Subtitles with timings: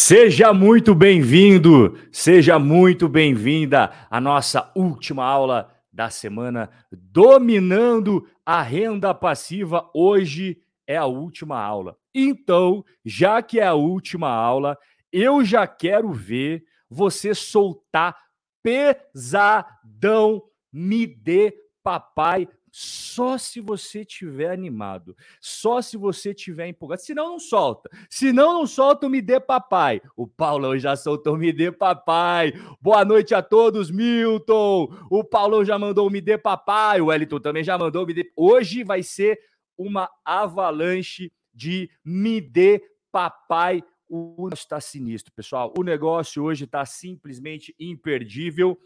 [0.00, 9.12] Seja muito bem-vindo, seja muito bem-vinda à nossa última aula da semana, dominando a renda
[9.12, 9.90] passiva.
[9.92, 11.96] Hoje é a última aula.
[12.14, 14.78] Então, já que é a última aula,
[15.12, 18.16] eu já quero ver você soltar
[18.62, 20.44] pesadão.
[20.72, 21.52] Me dê
[21.82, 27.02] papai só se você tiver animado, só se você tiver empolgado.
[27.02, 27.90] Senão, não solta.
[28.08, 30.00] Senão, não solta o Me Dê Papai.
[30.16, 32.52] O Paulão já soltou Me Dê Papai.
[32.80, 34.88] Boa noite a todos, Milton.
[35.10, 37.00] O Paulão já mandou Me Dê Papai.
[37.00, 38.32] O Wellington também já mandou Me Dê.
[38.36, 39.38] Hoje vai ser
[39.76, 43.82] uma avalanche de Me Dê Papai.
[44.08, 45.74] O negócio está sinistro, pessoal.
[45.76, 48.78] O negócio hoje está simplesmente imperdível.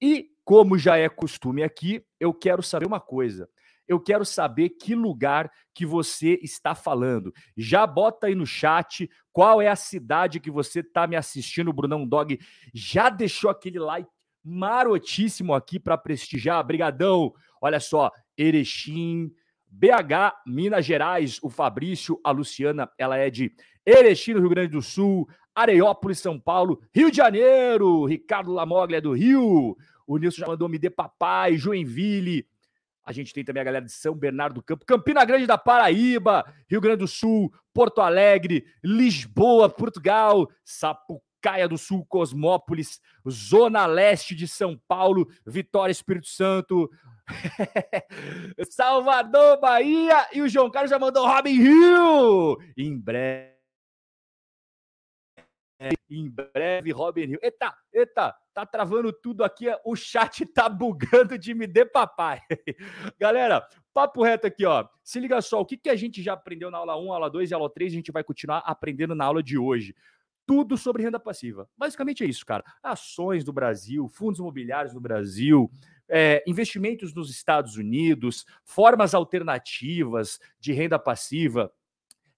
[0.00, 3.50] E como já é costume aqui, eu quero saber uma coisa.
[3.86, 7.34] Eu quero saber que lugar que você está falando.
[7.54, 12.06] Já bota aí no chat qual é a cidade que você está me assistindo, Brunão
[12.06, 12.40] Dog.
[12.72, 14.08] Já deixou aquele like
[14.42, 16.64] marotíssimo aqui para prestigiar.
[16.64, 17.34] Brigadão.
[17.60, 19.30] Olha só, Erechim,
[19.70, 23.52] BH, Minas Gerais, o Fabrício, a Luciana, ela é de
[23.84, 29.00] Erechim, no Rio Grande do Sul, Areópolis, São Paulo, Rio de Janeiro, Ricardo Lamoglia é
[29.02, 29.76] do Rio,
[30.08, 32.46] o Nilson já mandou me dê papai, Joinville.
[33.04, 36.44] A gente tem também a galera de São Bernardo do Campo, Campina Grande da Paraíba,
[36.68, 44.48] Rio Grande do Sul, Porto Alegre, Lisboa, Portugal, Sapucaia do Sul, Cosmópolis, Zona Leste de
[44.48, 46.90] São Paulo, Vitória, Espírito Santo,
[48.70, 52.56] Salvador, Bahia e o João Carlos já mandou Robin Hill.
[52.76, 53.57] Em breve
[56.10, 57.38] em breve, Robin Hill.
[57.42, 59.66] Eita, eita, tá travando tudo aqui.
[59.84, 62.40] O chat tá bugando de me dê papai.
[63.18, 64.86] Galera, papo reto aqui, ó.
[65.02, 67.50] Se liga só, o que, que a gente já aprendeu na aula 1, aula 2
[67.50, 69.94] e aula 3, a gente vai continuar aprendendo na aula de hoje.
[70.46, 71.68] Tudo sobre renda passiva.
[71.76, 72.64] Basicamente é isso, cara.
[72.82, 75.70] Ações do Brasil, fundos imobiliários no Brasil,
[76.08, 81.70] é, investimentos nos Estados Unidos, formas alternativas de renda passiva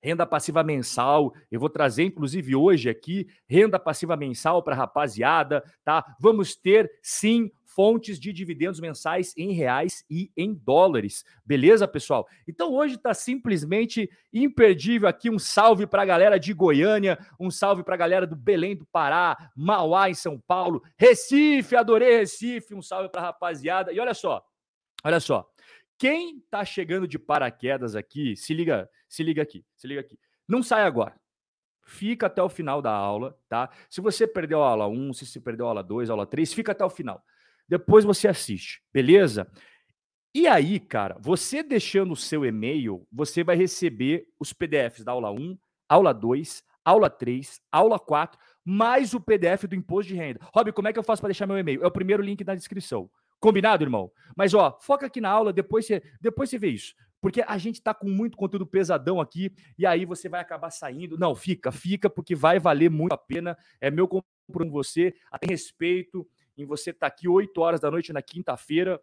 [0.03, 1.33] renda passiva mensal.
[1.50, 6.16] Eu vou trazer, inclusive, hoje aqui, renda passiva mensal para rapaziada, tá?
[6.21, 11.25] Vamos ter, sim, fontes de dividendos mensais em reais e em dólares.
[11.44, 12.27] Beleza, pessoal?
[12.47, 17.84] Então hoje está simplesmente imperdível aqui um salve para a galera de Goiânia, um salve
[17.84, 22.83] para a galera do Belém do Pará, Mauá em São Paulo, Recife, adorei Recife, um
[22.83, 23.93] salve para a rapaziada.
[23.93, 24.44] E olha só,
[25.05, 25.49] olha só,
[26.00, 30.19] quem está chegando de paraquedas aqui, se liga, se liga aqui, se liga aqui.
[30.49, 31.15] Não sai agora.
[31.84, 33.69] Fica até o final da aula, tá?
[33.91, 36.55] Se você perdeu a aula 1, se você perdeu a aula 2, a aula 3,
[36.55, 37.22] fica até o final.
[37.69, 39.47] Depois você assiste, beleza?
[40.34, 45.31] E aí, cara, você deixando o seu e-mail, você vai receber os PDFs da aula
[45.31, 50.41] 1, aula 2, aula 3, aula 4, mais o PDF do imposto de renda.
[50.55, 51.84] Rob, como é que eu faço para deixar meu e-mail?
[51.84, 53.10] É o primeiro link na descrição.
[53.41, 54.12] Combinado, irmão?
[54.37, 56.95] Mas, ó, foca aqui na aula, depois você, depois você vê isso.
[57.21, 61.19] Porque a gente tá com muito conteúdo pesadão aqui e aí você vai acabar saindo.
[61.19, 63.56] Não, fica, fica, porque vai valer muito a pena.
[63.81, 67.91] É meu compromisso com você, até respeito em você estar tá aqui 8 horas da
[67.91, 69.01] noite na quinta-feira.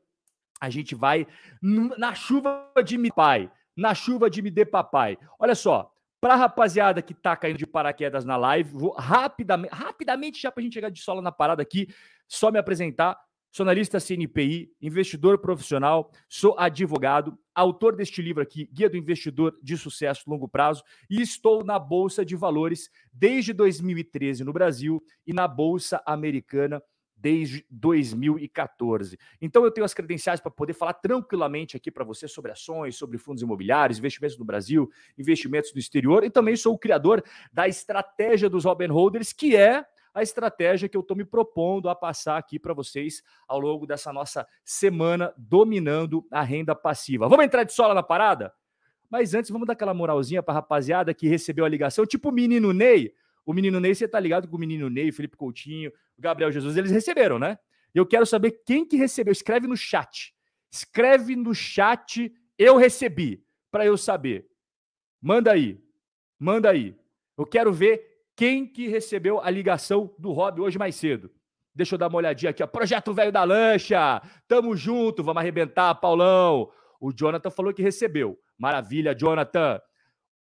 [0.59, 1.27] A gente vai
[1.61, 5.17] na chuva de me pai, na chuva de me dê papai.
[5.39, 10.51] Olha só, para rapaziada que tá caindo de paraquedas na live, vou rapidamente, rapidamente já
[10.51, 11.87] para a gente chegar de sola na parada aqui,
[12.27, 13.17] só me apresentar.
[13.57, 19.75] Sou analista CNPI, investidor profissional, sou advogado, autor deste livro aqui, Guia do Investidor de
[19.75, 25.47] Sucesso Longo Prazo, e estou na Bolsa de Valores desde 2013 no Brasil e na
[25.47, 26.83] Bolsa Americana
[27.15, 29.17] desde 2014.
[29.41, 33.17] Então eu tenho as credenciais para poder falar tranquilamente aqui para você sobre ações, sobre
[33.17, 34.87] fundos imobiliários, investimentos no Brasil,
[35.17, 39.83] investimentos no exterior e também sou o criador da estratégia dos Robin Holders, que é
[40.17, 44.11] a estratégia que eu estou me propondo a passar aqui para vocês ao longo dessa
[44.11, 47.29] nossa semana dominando a renda passiva.
[47.29, 48.51] Vamos entrar de sola na parada?
[49.07, 52.31] Mas antes, vamos dar aquela moralzinha para a rapaziada que recebeu a ligação, tipo o
[52.31, 53.13] menino Ney.
[53.45, 56.89] O menino Ney, você tá ligado com o menino Ney, Felipe Coutinho, Gabriel Jesus, eles
[56.89, 57.59] receberam, né?
[57.93, 59.31] Eu quero saber quem que recebeu.
[59.31, 60.33] Escreve no chat.
[60.71, 64.47] Escreve no chat, eu recebi, para eu saber.
[65.21, 65.79] Manda aí.
[66.39, 66.95] Manda aí.
[67.37, 71.31] Eu quero ver quem que recebeu a ligação do Rob hoje mais cedo.
[71.73, 72.67] Deixa eu dar uma olhadinha aqui, ó.
[72.67, 74.21] Projeto Velho da Lancha.
[74.47, 76.71] Tamo junto, vamos arrebentar, Paulão.
[77.01, 78.39] O Jonathan falou que recebeu.
[78.55, 79.81] Maravilha, Jonathan.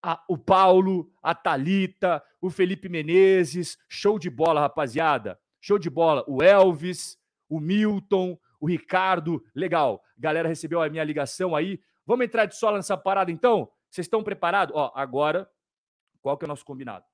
[0.03, 3.79] A, o Paulo, a Talita, o Felipe Menezes.
[3.89, 5.41] Show de bola, rapaziada.
[5.59, 6.23] Show de bola.
[6.29, 7.19] O Elvis,
[7.49, 9.43] o Milton, o Ricardo.
[9.55, 10.03] Legal.
[10.19, 11.81] Galera recebeu a minha ligação aí.
[12.05, 13.71] Vamos entrar de sola nessa parada então?
[13.91, 14.75] Vocês estão preparados?
[14.77, 15.49] Ó, agora,
[16.21, 17.05] qual que é o nosso combinado?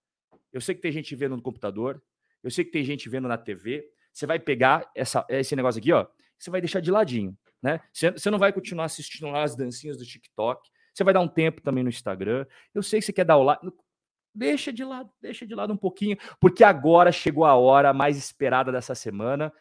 [0.56, 2.02] Eu sei que tem gente vendo no computador,
[2.42, 3.84] eu sei que tem gente vendo na TV.
[4.10, 6.06] Você vai pegar essa, esse negócio aqui, ó,
[6.38, 7.78] você vai deixar de ladinho, né?
[7.92, 10.66] Você, você não vai continuar assistindo lá as dancinhas do TikTok.
[10.94, 12.46] Você vai dar um tempo também no Instagram.
[12.74, 13.66] Eu sei que você quer dar o like.
[14.34, 18.72] Deixa de lado, deixa de lado um pouquinho, porque agora chegou a hora mais esperada
[18.72, 19.52] dessa semana.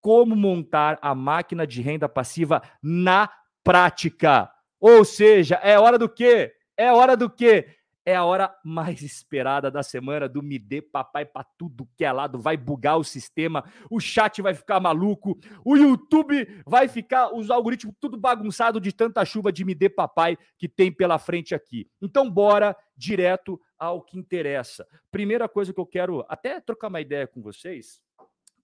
[0.00, 3.28] Como montar a máquina de renda passiva na
[3.64, 4.48] prática.
[4.78, 6.52] Ou seja, é hora do quê?
[6.76, 7.74] É hora do quê?
[8.08, 12.12] É a hora mais esperada da semana do Me Dê Papai para tudo que é
[12.12, 12.38] lado.
[12.38, 17.96] Vai bugar o sistema, o chat vai ficar maluco, o YouTube vai ficar, os algoritmos
[17.98, 21.90] tudo bagunçado de tanta chuva de Me Dê Papai que tem pela frente aqui.
[22.00, 24.86] Então, bora direto ao que interessa.
[25.10, 28.00] Primeira coisa que eu quero até trocar uma ideia com vocês.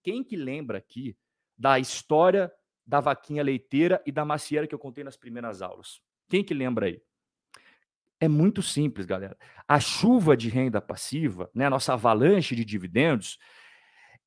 [0.01, 1.17] Quem que lembra aqui
[1.57, 2.49] da história
[2.87, 6.01] da vaquinha leiteira e da macieira que eu contei nas primeiras aulas?
[6.29, 7.01] Quem que lembra aí?
[8.19, 9.37] É muito simples, galera.
[9.67, 13.37] A chuva de renda passiva, né, a nossa avalanche de dividendos,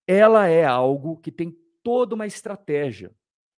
[0.06, 3.10] ela é algo que tem toda uma estratégia.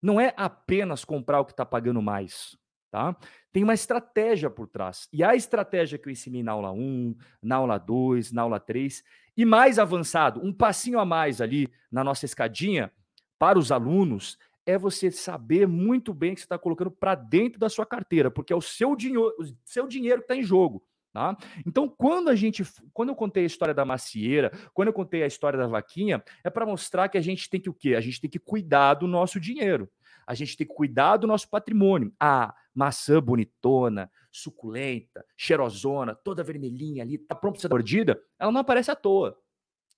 [0.02, 2.58] Não é apenas comprar o que está pagando mais.
[2.92, 3.16] Tá?
[3.52, 5.10] Tem uma estratégia por trás.
[5.12, 9.04] E a estratégia que eu ensinei na aula 1, na aula 2, na aula 3,
[9.36, 12.92] e mais avançado, um passinho a mais ali na nossa escadinha,
[13.38, 14.38] para os alunos,
[14.68, 18.52] é você saber muito bem que você está colocando para dentro da sua carteira, porque
[18.52, 20.84] é o seu dinheiro, o seu dinheiro que está em jogo.
[21.14, 21.36] Tá?
[21.66, 25.28] Então, quando a gente, quando eu contei a história da macieira, quando eu contei a
[25.28, 27.96] história da vaquinha, é para mostrar que a gente tem que o quê?
[27.96, 29.90] A gente tem que cuidar do nosso dinheiro.
[30.28, 32.14] A gente tem que cuidar do nosso patrimônio.
[32.20, 38.60] A maçã bonitona, suculenta, cheirosona, toda vermelhinha ali, tá pronta para ser mordida, ela não
[38.60, 39.36] aparece à toa.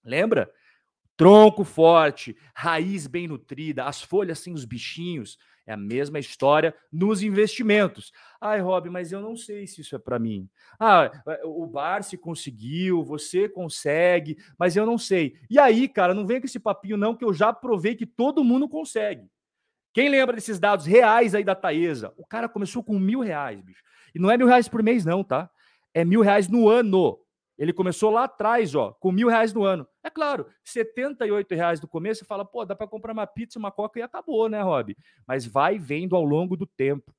[0.06, 0.50] Lembra?
[1.20, 5.38] Tronco forte, raiz bem nutrida, as folhas sem os bichinhos.
[5.68, 8.14] É a mesma história nos investimentos.
[8.40, 10.50] Ai, Rob, mas eu não sei se isso é para mim.
[10.80, 11.12] Ah,
[11.44, 15.36] o Barsi conseguiu, você consegue, mas eu não sei.
[15.50, 18.42] E aí, cara, não vem com esse papinho não, que eu já provei que todo
[18.42, 19.30] mundo consegue.
[19.94, 22.14] Quem lembra desses dados reais aí da Taesa?
[22.16, 23.84] O cara começou com mil reais, bicho.
[24.16, 25.50] E não é mil reais por mês, não, tá?
[25.94, 27.20] É mil reais no ano.
[27.60, 29.86] Ele começou lá atrás, ó, com mil reais no ano.
[30.02, 33.70] É claro, 78 reais no começo, você fala, pô, dá para comprar uma pizza, uma
[33.70, 34.96] coca e acabou, né, Rob?
[35.28, 37.14] Mas vai vendo ao longo do tempo.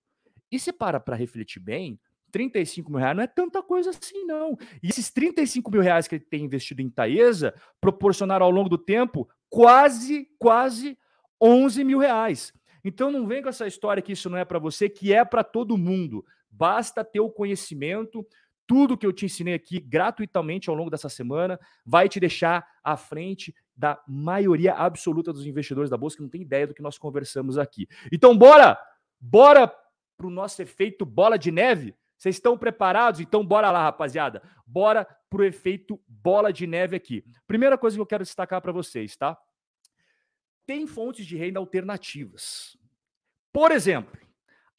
[0.50, 2.00] E se para para refletir bem,
[2.32, 4.56] 35 mil reais não é tanta coisa assim, não.
[4.82, 8.78] E esses 35 mil reais que ele tem investido em Taesa proporcionaram ao longo do
[8.78, 10.96] tempo quase, quase
[11.38, 12.50] 11 mil reais.
[12.82, 15.44] Então não vem com essa história que isso não é para você, que é para
[15.44, 16.24] todo mundo.
[16.50, 18.26] Basta ter o conhecimento,
[18.70, 22.96] tudo que eu te ensinei aqui gratuitamente ao longo dessa semana vai te deixar à
[22.96, 26.96] frente da maioria absoluta dos investidores da bolsa que não tem ideia do que nós
[26.96, 27.88] conversamos aqui.
[28.12, 28.80] Então, bora!
[29.18, 29.66] Bora
[30.16, 31.96] para o nosso efeito bola de neve?
[32.16, 33.18] Vocês estão preparados?
[33.18, 34.40] Então, bora lá, rapaziada.
[34.64, 37.24] Bora para o efeito bola de neve aqui.
[37.48, 39.36] Primeira coisa que eu quero destacar para vocês, tá?
[40.64, 42.78] Tem fontes de renda alternativas.
[43.52, 44.16] Por exemplo,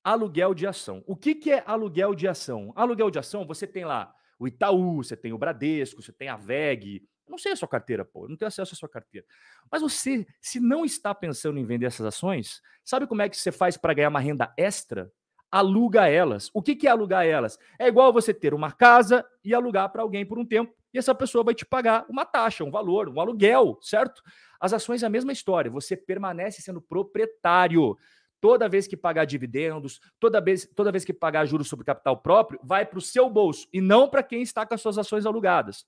[0.03, 1.03] aluguel de ação.
[1.05, 2.71] O que, que é aluguel de ação?
[2.75, 6.35] Aluguel de ação, você tem lá o Itaú, você tem o Bradesco, você tem a
[6.35, 7.03] VEG.
[7.29, 9.25] não sei a sua carteira, pô, não tenho acesso à sua carteira.
[9.71, 13.51] Mas você, se não está pensando em vender essas ações, sabe como é que você
[13.51, 15.11] faz para ganhar uma renda extra?
[15.51, 16.49] Aluga elas.
[16.53, 17.59] O que, que é alugar elas?
[17.77, 21.15] É igual você ter uma casa e alugar para alguém por um tempo, e essa
[21.15, 24.21] pessoa vai te pagar uma taxa, um valor, um aluguel, certo?
[24.59, 27.97] As ações é a mesma história, você permanece sendo proprietário
[28.41, 32.59] toda vez que pagar dividendos, toda vez, toda vez que pagar juros sobre capital próprio,
[32.63, 35.85] vai para o seu bolso e não para quem está com as suas ações alugadas.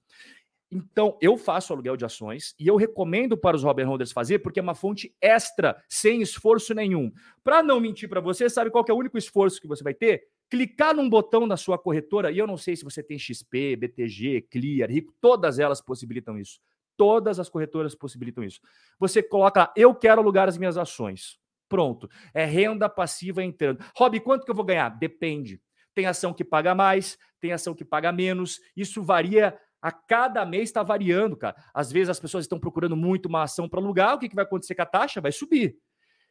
[0.71, 4.59] Então, eu faço aluguel de ações e eu recomendo para os Robin Holders fazer porque
[4.59, 7.11] é uma fonte extra, sem esforço nenhum.
[7.43, 10.23] Para não mentir para você, sabe qual é o único esforço que você vai ter?
[10.49, 14.47] Clicar num botão na sua corretora, e eu não sei se você tem XP, BTG,
[14.49, 16.59] Clear, Rico, todas elas possibilitam isso.
[16.97, 18.59] Todas as corretoras possibilitam isso.
[18.99, 21.39] Você coloca lá, eu quero alugar as minhas ações.
[21.73, 22.07] Pronto.
[22.35, 23.83] É renda passiva entrando.
[23.97, 24.89] Rob, quanto que eu vou ganhar?
[24.89, 25.59] Depende.
[25.95, 28.59] Tem ação que paga mais, tem ação que paga menos.
[28.77, 31.55] Isso varia a cada mês está variando, cara.
[31.73, 34.45] Às vezes as pessoas estão procurando muito uma ação para alugar, o que, que vai
[34.45, 35.19] acontecer com a taxa?
[35.19, 35.75] Vai subir.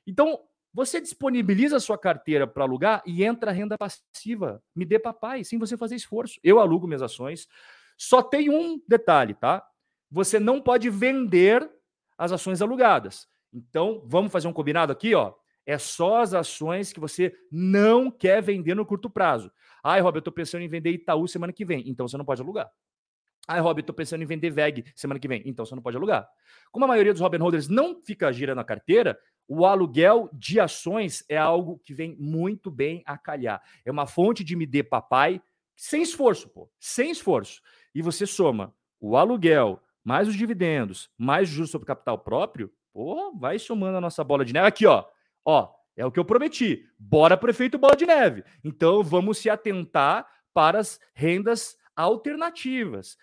[0.07, 0.39] Então,
[0.73, 4.63] você disponibiliza a sua carteira para alugar e entra a renda passiva.
[4.77, 6.39] Me dê papai, sem você fazer esforço.
[6.45, 7.49] Eu alugo minhas ações.
[7.99, 9.61] Só tem um detalhe, tá?
[10.09, 11.69] Você não pode vender
[12.17, 13.27] as ações alugadas.
[13.53, 15.35] Então, vamos fazer um combinado aqui, ó.
[15.65, 19.51] É só as ações que você não quer vender no curto prazo.
[19.83, 21.89] Ai, Rob, eu estou pensando em vender Itaú semana que vem.
[21.89, 22.71] Então você não pode alugar.
[23.47, 25.43] Ai, Rob, eu estou pensando em vender VEG semana que vem.
[25.45, 26.29] Então você não pode alugar.
[26.71, 29.19] Como a maioria dos Robin Holders não fica girando a carteira,
[29.49, 33.61] o aluguel de ações é algo que vem muito bem a calhar.
[33.85, 35.43] É uma fonte de me dê papai
[35.77, 36.71] sem esforço, pô.
[36.79, 37.61] Sem esforço.
[37.95, 43.33] E você soma o aluguel, mais os dividendos, mais o juros sobre capital próprio, porra,
[43.39, 44.67] vai somando a nossa bola de neve.
[44.67, 45.05] Aqui, ó.
[45.45, 46.89] Ó, é o que eu prometi.
[46.99, 48.45] Bora, prefeito Bola de Neve.
[48.65, 53.17] Então, vamos se atentar para as rendas alternativas.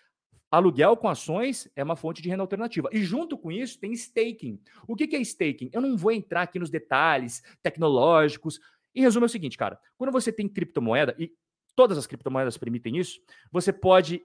[0.50, 2.88] Aluguel com ações é uma fonte de renda alternativa.
[2.92, 4.60] E junto com isso tem staking.
[4.86, 5.70] O que é staking?
[5.72, 8.60] Eu não vou entrar aqui nos detalhes tecnológicos.
[8.94, 11.32] Em resumo, é o seguinte, cara: quando você tem criptomoeda, e
[11.76, 13.20] todas as criptomoedas permitem isso,
[13.52, 14.22] você pode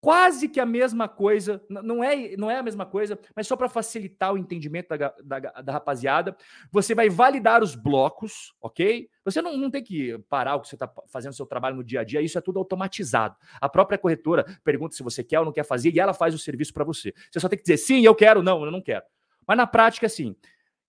[0.00, 3.68] quase que a mesma coisa, não é, não é a mesma coisa, mas só para
[3.68, 6.36] facilitar o entendimento da, da, da, rapaziada,
[6.70, 9.08] você vai validar os blocos, ok?
[9.24, 12.00] Você não, não tem que parar o que você está fazendo seu trabalho no dia
[12.00, 13.36] a dia, isso é tudo automatizado.
[13.60, 16.38] A própria corretora pergunta se você quer ou não quer fazer e ela faz o
[16.38, 17.12] serviço para você.
[17.30, 19.04] Você só tem que dizer sim, eu quero, não, eu não quero.
[19.46, 20.36] Mas na prática, sim.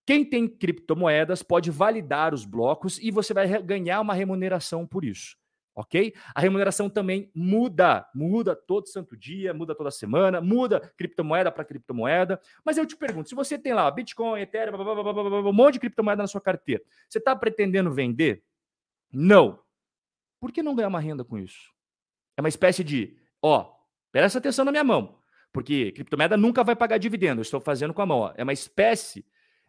[0.04, 5.37] Quem tem criptomoedas pode validar os blocos e você vai ganhar uma remuneração por isso
[5.78, 6.12] ok?
[6.34, 12.40] A remuneração também muda, muda todo santo dia, muda toda semana, muda criptomoeda para criptomoeda.
[12.64, 15.74] Mas eu te pergunto, se você tem lá Bitcoin, Ethereum, blá, blá, blá, um monte
[15.74, 18.42] de criptomoeda na sua carteira, você está pretendendo vender?
[19.12, 19.60] Não.
[20.40, 21.72] Por que não ganhar uma renda com isso?
[22.36, 23.72] É uma espécie de, ó,
[24.10, 25.20] presta atenção na minha mão,
[25.52, 28.32] porque criptomoeda nunca vai pagar dividendo, eu estou fazendo com a mão, ó.
[28.36, 29.24] É uma espécie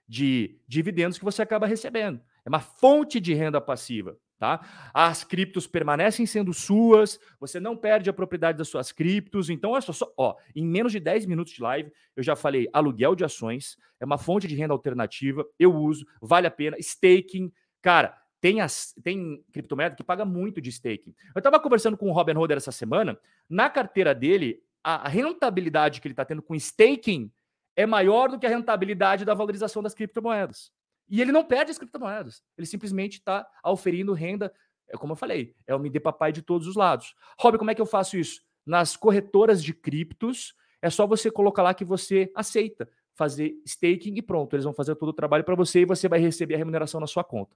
[0.07, 2.19] de dividendos que você acaba recebendo.
[2.43, 4.17] É uma fonte de renda passiva.
[4.39, 4.61] Tá?
[4.93, 9.49] As criptos permanecem sendo suas, você não perde a propriedade das suas criptos.
[9.49, 13.15] Então, olha só, ó, em menos de 10 minutos de live, eu já falei aluguel
[13.15, 16.77] de ações, é uma fonte de renda alternativa, eu uso, vale a pena.
[16.79, 21.13] Staking, cara, tem, as, tem criptomoeda que paga muito de staking.
[21.35, 23.19] Eu estava conversando com o Robin Hood essa semana,
[23.49, 27.29] na carteira dele, a rentabilidade que ele está tendo com staking
[27.75, 30.71] é maior do que a rentabilidade da valorização das criptomoedas.
[31.09, 32.43] E ele não perde as criptomoedas.
[32.57, 34.53] Ele simplesmente está auferindo renda,
[34.87, 37.15] é como eu falei, é o me dê papai de todos os lados.
[37.39, 38.41] Rob, como é que eu faço isso?
[38.65, 42.87] Nas corretoras de criptos, é só você colocar lá que você aceita
[43.19, 44.55] fazer staking e pronto.
[44.55, 47.07] Eles vão fazer todo o trabalho para você e você vai receber a remuneração na
[47.07, 47.53] sua conta.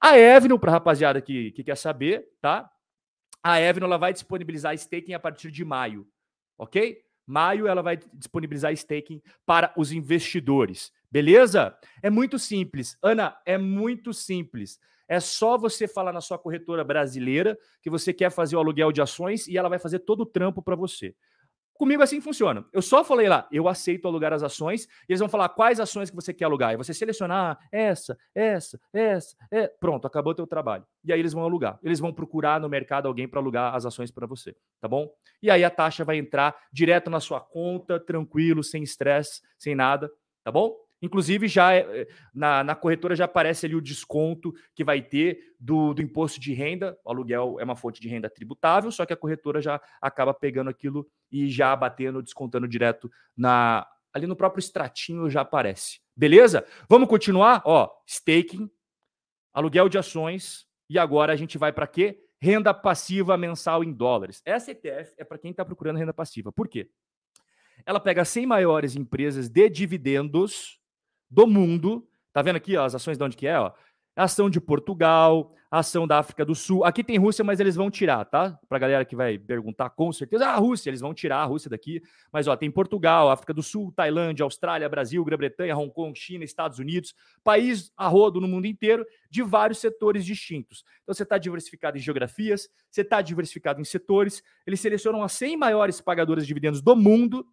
[0.00, 2.70] A Evno, para rapaziada que, que quer saber, tá?
[3.42, 6.06] A Evno ela vai disponibilizar staking a partir de maio,
[6.56, 7.02] ok?
[7.26, 10.92] Maio ela vai disponibilizar staking para os investidores.
[11.10, 11.76] Beleza?
[12.02, 12.96] É muito simples.
[13.02, 14.78] Ana, é muito simples.
[15.08, 19.02] É só você falar na sua corretora brasileira que você quer fazer o aluguel de
[19.02, 21.16] ações e ela vai fazer todo o trampo para você.
[21.80, 22.64] Comigo assim funciona.
[22.74, 26.10] Eu só falei lá, eu aceito alugar as ações, e eles vão falar quais ações
[26.10, 26.74] que você quer alugar.
[26.74, 29.66] E você selecionar essa, essa, essa, é.
[29.66, 30.84] Pronto, acabou o teu trabalho.
[31.02, 31.78] E aí eles vão alugar.
[31.82, 35.10] Eles vão procurar no mercado alguém para alugar as ações para você, tá bom?
[35.42, 40.08] E aí a taxa vai entrar direto na sua conta, tranquilo, sem estresse, sem nada,
[40.44, 40.76] tá bom?
[41.02, 45.94] Inclusive, já é, na, na corretora já aparece ali o desconto que vai ter do,
[45.94, 46.98] do imposto de renda.
[47.04, 50.68] O aluguel é uma fonte de renda tributável, só que a corretora já acaba pegando
[50.68, 56.00] aquilo e já batendo, descontando direto na ali no próprio extratinho já aparece.
[56.16, 56.66] Beleza?
[56.88, 57.62] Vamos continuar?
[57.64, 58.68] Ó, staking,
[59.52, 62.20] aluguel de ações e agora a gente vai para quê?
[62.40, 64.42] Renda passiva mensal em dólares.
[64.44, 66.50] Essa ETF é para quem está procurando renda passiva.
[66.50, 66.90] Por quê?
[67.86, 70.79] Ela pega 100 maiores empresas de dividendos
[71.30, 72.06] do mundo.
[72.32, 73.58] Tá vendo aqui ó, as ações de onde que é?
[73.58, 73.72] Ó?
[74.16, 76.84] Ação de Portugal, ação da África do Sul.
[76.84, 78.58] Aqui tem Rússia, mas eles vão tirar, tá?
[78.68, 80.46] Para galera que vai perguntar com certeza.
[80.46, 82.02] Ah, Rússia, eles vão tirar a Rússia daqui.
[82.32, 86.80] Mas ó, tem Portugal, África do Sul, Tailândia, Austrália, Brasil, Grã-Bretanha, Hong Kong, China, Estados
[86.80, 90.84] Unidos, país a rodo no mundo inteiro, de vários setores distintos.
[91.02, 94.42] Então você está diversificado em geografias, você está diversificado em setores.
[94.66, 97.46] Eles selecionam as 100 maiores pagadoras de dividendos do mundo,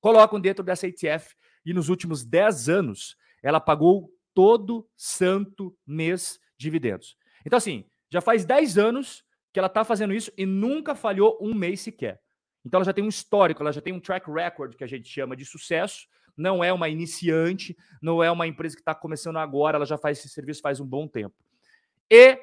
[0.00, 1.34] colocam dentro dessa ETF
[1.66, 7.16] e nos últimos 10 anos ela pagou todo santo mês dividendos.
[7.44, 11.52] Então, assim, já faz 10 anos que ela está fazendo isso e nunca falhou um
[11.52, 12.20] mês sequer.
[12.64, 15.08] Então, ela já tem um histórico, ela já tem um track record que a gente
[15.08, 16.06] chama de sucesso.
[16.36, 20.18] Não é uma iniciante, não é uma empresa que está começando agora, ela já faz
[20.18, 21.34] esse serviço faz um bom tempo.
[22.10, 22.38] E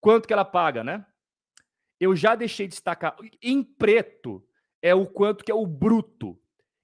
[0.00, 1.04] quanto que ela paga, né?
[1.98, 3.14] Eu já deixei de destacar.
[3.42, 4.42] Em preto
[4.80, 6.39] é o quanto que é o bruto.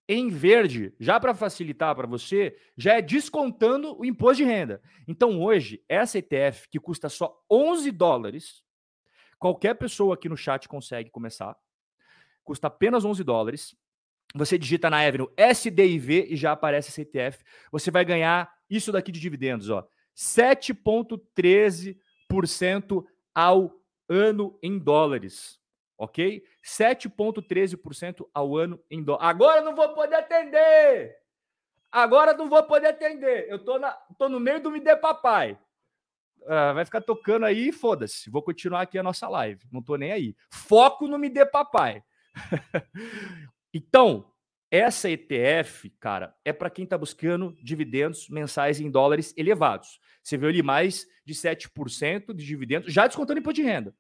[0.09, 4.81] Em verde, já para facilitar para você, já é descontando o imposto de renda.
[5.07, 8.63] Então hoje, essa ETF que custa só 11 dólares,
[9.37, 11.57] qualquer pessoa aqui no chat consegue começar,
[12.45, 13.77] custa apenas 11 dólares.
[14.35, 17.43] Você digita na Avenue SDIV e já aparece esse ETF.
[17.73, 19.85] Você vai ganhar isso daqui de dividendos, ó,
[20.15, 23.75] 7.13% ao
[24.09, 25.59] ano em dólares
[25.97, 26.43] ok?
[26.65, 29.25] 7,13% ao ano em dólar.
[29.25, 31.17] Agora não vou poder atender!
[31.91, 33.47] Agora não vou poder atender.
[33.49, 35.59] Eu tô, na, tô no meio do Me Dê Papai.
[36.43, 38.29] Uh, vai ficar tocando aí, foda-se.
[38.29, 39.65] Vou continuar aqui a nossa live.
[39.73, 40.37] Não tô nem aí.
[40.50, 42.03] Foco no Me Dê Papai.
[43.75, 44.33] Então,
[44.71, 50.00] essa ETF, cara, é para quem está buscando dividendos mensais em dólares elevados.
[50.23, 53.95] Você viu ali mais de 7% de dividendos, já descontando imposto de renda.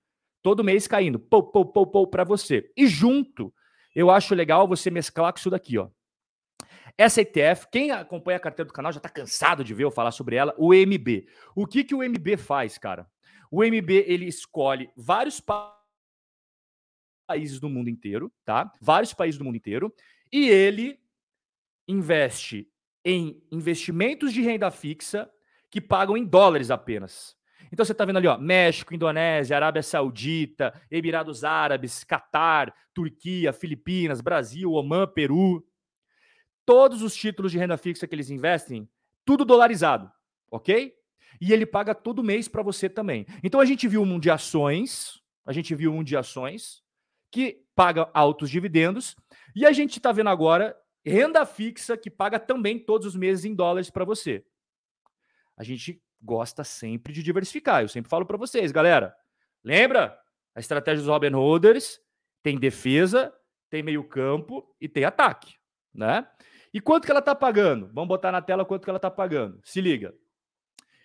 [0.46, 2.72] Todo mês caindo, pou, pou, pou, pou para você.
[2.76, 3.52] E junto,
[3.92, 5.88] eu acho legal você mesclar com isso daqui, ó.
[6.96, 10.12] Essa ETF, quem acompanha a carteira do canal já está cansado de ver eu falar
[10.12, 11.26] sobre ela, o MB.
[11.52, 13.10] O que, que o MB faz, cara?
[13.50, 15.42] O MB ele escolhe vários
[17.26, 18.70] países do mundo inteiro, tá?
[18.80, 19.92] Vários países do mundo inteiro,
[20.32, 21.00] e ele
[21.88, 22.70] investe
[23.04, 25.28] em investimentos de renda fixa
[25.68, 27.36] que pagam em dólares apenas.
[27.72, 34.20] Então você está vendo ali, ó, México, Indonésia, Arábia Saudita, Emirados Árabes, Catar, Turquia, Filipinas,
[34.20, 35.66] Brasil, Omã, Peru.
[36.64, 38.88] Todos os títulos de renda fixa que eles investem,
[39.24, 40.10] tudo dolarizado,
[40.50, 40.94] ok?
[41.40, 43.26] E ele paga todo mês para você também.
[43.42, 46.82] Então a gente viu um de ações, a gente viu um de ações
[47.30, 49.14] que paga altos dividendos,
[49.54, 53.54] e a gente está vendo agora renda fixa que paga também todos os meses em
[53.54, 54.44] dólares para você.
[55.56, 57.82] A gente gosta sempre de diversificar.
[57.82, 59.16] Eu sempre falo para vocês, galera.
[59.62, 60.18] Lembra?
[60.54, 62.00] A estratégia dos Robin Holders
[62.42, 63.34] tem defesa,
[63.68, 65.56] tem meio-campo e tem ataque,
[65.92, 66.26] né?
[66.72, 67.90] E quanto que ela está pagando?
[67.92, 69.60] Vamos botar na tela quanto que ela está pagando.
[69.64, 70.14] Se liga.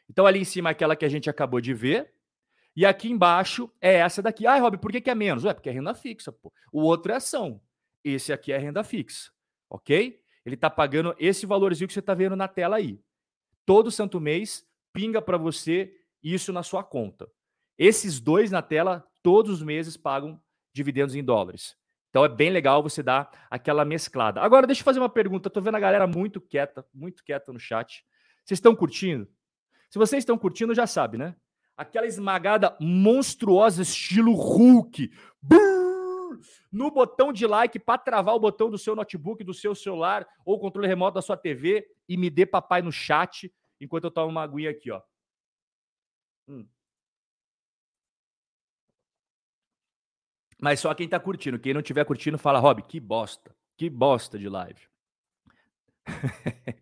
[0.10, 2.13] Então, ali em cima é aquela que a gente acabou de ver.
[2.75, 4.46] E aqui embaixo é essa daqui.
[4.46, 5.46] Ah, Rob, por que, que é menos?
[5.46, 6.32] Ué, porque é renda fixa.
[6.32, 6.51] Pô.
[6.72, 7.62] O outro é ação.
[8.03, 9.32] Esse aqui é renda fixa.
[9.70, 10.22] Ok?
[10.46, 13.00] Ele está pagando esse valorzinho que você está vendo na tela aí.
[13.65, 15.93] Todo santo mês pinga para você
[16.24, 17.29] isso na sua conta.
[17.77, 20.39] Esses dois na tela, todos os meses pagam
[20.74, 21.75] dividendos em dólares.
[22.10, 24.41] Então é bem legal você dar aquela mesclada.
[24.41, 25.48] Agora, deixa eu fazer uma pergunta.
[25.48, 28.05] Estou vendo a galera muito quieta, muito quieta no chat.
[28.43, 29.27] Vocês estão curtindo?
[29.89, 31.36] Se vocês estão curtindo, já sabe, né?
[31.75, 35.10] Aquela esmagada monstruosa, estilo Hulk.
[36.71, 40.60] No botão de like para travar o botão do seu notebook, do seu celular ou
[40.60, 43.51] controle remoto da sua TV e me dê papai no chat
[43.82, 45.02] enquanto eu tomo uma aguinha aqui, ó.
[46.48, 46.67] Hum.
[50.62, 51.58] Mas só quem tá curtindo.
[51.60, 53.56] Quem não tiver curtindo, fala, Rob, que bosta.
[53.76, 54.80] Que bosta de live.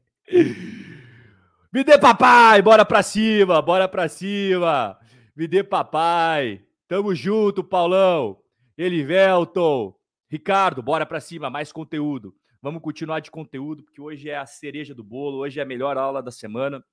[1.72, 5.00] Me dê papai, bora pra cima, bora pra cima.
[5.36, 6.66] Me dê papai.
[6.88, 8.42] Tamo junto, Paulão.
[8.78, 9.96] Elivelton.
[10.30, 12.36] Ricardo, bora pra cima, mais conteúdo.
[12.62, 15.98] Vamos continuar de conteúdo, porque hoje é a cereja do bolo, hoje é a melhor
[15.98, 16.84] aula da semana.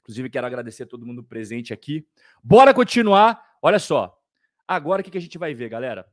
[0.00, 2.06] Inclusive, quero agradecer a todo mundo presente aqui.
[2.42, 3.56] Bora continuar.
[3.62, 4.18] Olha só.
[4.66, 6.06] Agora o que a gente vai ver, galera?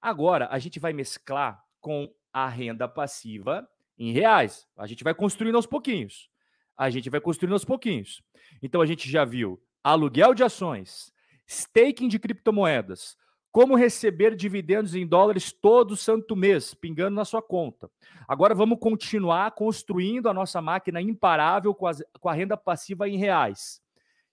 [0.00, 4.68] Agora a gente vai mesclar com a renda passiva em reais.
[4.76, 6.28] A gente vai construindo aos pouquinhos
[6.76, 8.22] a gente vai construindo aos pouquinhos.
[8.62, 11.12] Então a gente já viu aluguel de ações,
[11.46, 13.16] staking de criptomoedas,
[13.54, 17.88] como receber dividendos em dólares todo santo mês, pingando na sua conta.
[18.26, 23.16] Agora vamos continuar construindo a nossa máquina imparável com, as, com a renda passiva em
[23.16, 23.80] reais.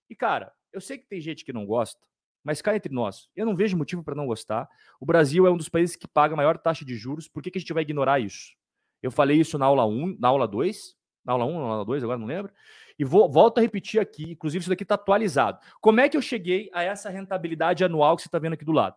[0.10, 2.02] E cara, eu sei que tem gente que não gosta,
[2.44, 4.68] mas cá entre nós, eu não vejo motivo para não gostar.
[5.00, 7.28] O Brasil é um dos países que paga a maior taxa de juros.
[7.28, 8.56] Por que, que a gente vai ignorar isso?
[9.04, 12.04] Eu falei isso na aula 1, na aula 2, na aula 1, na aula 2,
[12.04, 12.52] agora não lembro.
[12.98, 15.60] E vou, volto a repetir aqui, inclusive isso daqui está atualizado.
[15.80, 18.72] Como é que eu cheguei a essa rentabilidade anual que você está vendo aqui do
[18.72, 18.96] lado?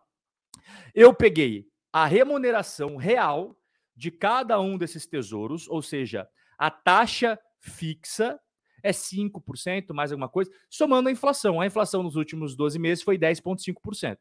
[0.93, 3.57] Eu peguei a remuneração real
[3.95, 8.39] de cada um desses tesouros, ou seja, a taxa fixa
[8.83, 11.59] é 5%, mais alguma coisa, somando a inflação.
[11.59, 14.17] A inflação nos últimos 12 meses foi 10,5%.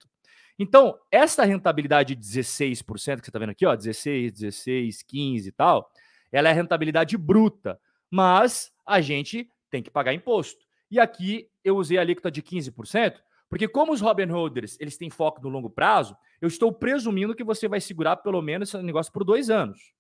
[0.58, 2.84] Então, essa rentabilidade de 16%
[3.18, 5.90] que você está vendo aqui, ó, 16, 16, 15 e tal,
[6.30, 7.78] ela é rentabilidade bruta
[8.14, 10.64] mas a gente tem que pagar imposto.
[10.88, 13.16] E aqui eu usei a alíquota de 15%,
[13.48, 17.44] porque como os Robin Holders eles têm foco no longo prazo, eu estou presumindo que
[17.44, 19.92] você vai segurar pelo menos esse negócio por dois anos.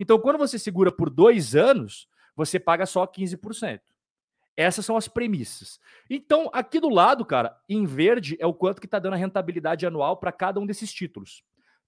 [0.00, 3.80] Então, quando você segura por dois anos, você paga só 15%.
[4.56, 5.80] Essas são as premissas.
[6.08, 9.86] Então, aqui do lado, cara, em verde é o quanto que está dando a rentabilidade
[9.86, 11.42] anual para cada um desses títulos.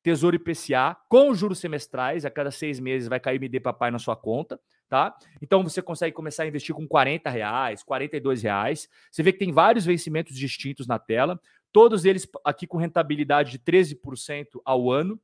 [0.05, 4.15] Tesouro IPCA, com juros semestrais, a cada seis meses vai cair MD Papai na sua
[4.15, 4.61] conta
[4.95, 5.13] tá?
[5.43, 8.89] Então você consegue começar a investir com 40 reais, 42 reais.
[9.11, 11.41] Você vê que tem vários vencimentos distintos na tela,
[11.73, 15.21] todos eles aqui com rentabilidade de 13% ao ano,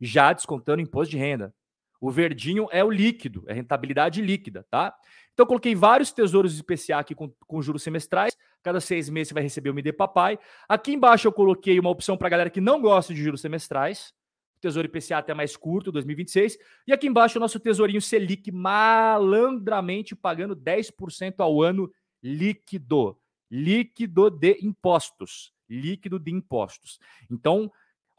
[0.00, 1.54] já descontando imposto de renda.
[2.00, 4.92] O verdinho é o líquido, é rentabilidade líquida, tá?
[5.32, 8.36] Então, coloquei vários tesouros IPCA aqui com, com juros semestrais.
[8.62, 10.38] Cada seis meses você vai receber o MD Papai.
[10.68, 14.14] Aqui embaixo eu coloquei uma opção para galera que não gosta de juros semestrais.
[14.60, 16.56] Tesouro IPCA até mais curto, 2026.
[16.86, 23.18] E aqui embaixo o nosso tesourinho Selic malandramente pagando 10% ao ano líquido.
[23.50, 25.52] Líquido de impostos.
[25.68, 27.00] Líquido de impostos.
[27.28, 27.70] Então,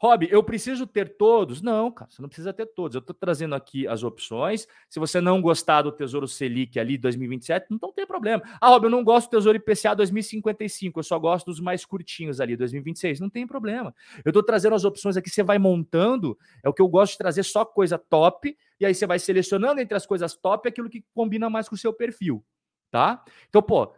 [0.04, 1.62] Rob, eu preciso ter todos?
[1.62, 2.94] Não, cara, você não precisa ter todos.
[2.94, 4.68] Eu estou trazendo aqui as opções.
[4.86, 8.42] Se você não gostar do Tesouro Selic ali 2027, não tem problema.
[8.60, 12.38] Ah, Rob, eu não gosto do Tesouro IPCA 2055, eu só gosto dos mais curtinhos
[12.38, 13.18] ali, 2026.
[13.18, 13.94] Não tem problema.
[14.22, 16.36] Eu estou trazendo as opções aqui, você vai montando.
[16.62, 19.80] É o que eu gosto de trazer só coisa top, e aí você vai selecionando
[19.80, 22.44] entre as coisas top aquilo que combina mais com o seu perfil,
[22.90, 23.24] tá?
[23.48, 23.90] Então, pô,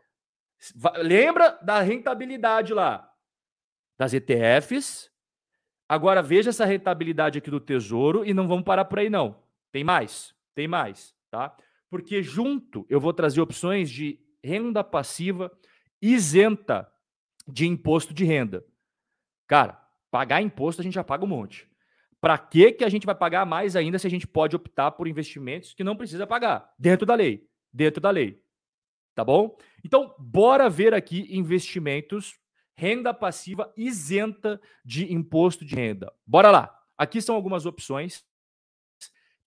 [0.98, 3.10] lembra da rentabilidade lá
[3.98, 5.10] das ETFs
[5.88, 9.40] Agora veja essa rentabilidade aqui do Tesouro e não vamos parar por aí não.
[9.70, 11.56] Tem mais, tem mais, tá?
[11.88, 15.50] Porque junto eu vou trazer opções de renda passiva
[16.02, 16.90] isenta
[17.46, 18.64] de imposto de renda.
[19.46, 21.68] Cara, pagar imposto a gente já paga um monte.
[22.20, 25.06] Para que que a gente vai pagar mais ainda se a gente pode optar por
[25.06, 28.42] investimentos que não precisa pagar dentro da lei, dentro da lei.
[29.14, 29.56] Tá bom?
[29.84, 32.38] Então, bora ver aqui investimentos
[32.76, 36.12] renda passiva isenta de imposto de renda.
[36.26, 36.78] Bora lá.
[36.96, 38.24] Aqui são algumas opções.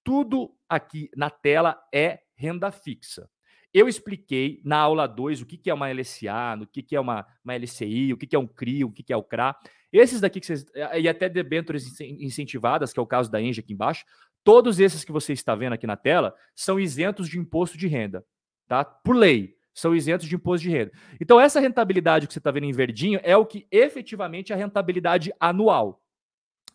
[0.04, 3.30] Tudo aqui na tela é renda fixa.
[3.72, 7.56] Eu expliquei na aula 2 o que é uma LSA, o que é uma, uma
[7.56, 9.56] LCI, o que é um CRI, o que é o CRA.
[9.94, 10.66] Esses daqui que vocês.
[11.00, 14.06] E até debêntures incentivadas, que é o caso da Engie aqui embaixo.
[14.44, 18.26] Todos esses que você está vendo aqui na tela são isentos de imposto de renda,
[18.68, 18.84] tá?
[18.84, 20.92] Por lei são isentos de imposto de renda.
[21.20, 24.58] Então, essa rentabilidade que você está vendo em verdinho é o que efetivamente é a
[24.58, 26.02] rentabilidade anual.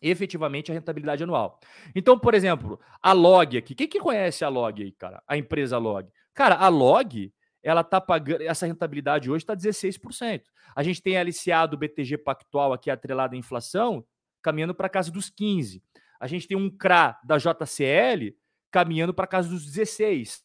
[0.01, 1.59] Efetivamente a rentabilidade anual.
[1.95, 3.73] Então, por exemplo, a Log aqui.
[3.73, 5.23] Quem que conhece a Log aí, cara?
[5.27, 6.09] A empresa Log.
[6.33, 8.41] Cara, a Log, ela tá pagando.
[8.41, 10.41] Essa rentabilidade hoje está 16%.
[10.75, 14.05] A gente tem a LCA do BTG Pactual aqui atrelada à inflação,
[14.41, 15.81] caminhando para casa dos 15%.
[16.19, 18.35] A gente tem um CRA da JCL
[18.71, 20.44] caminhando para casa dos 16%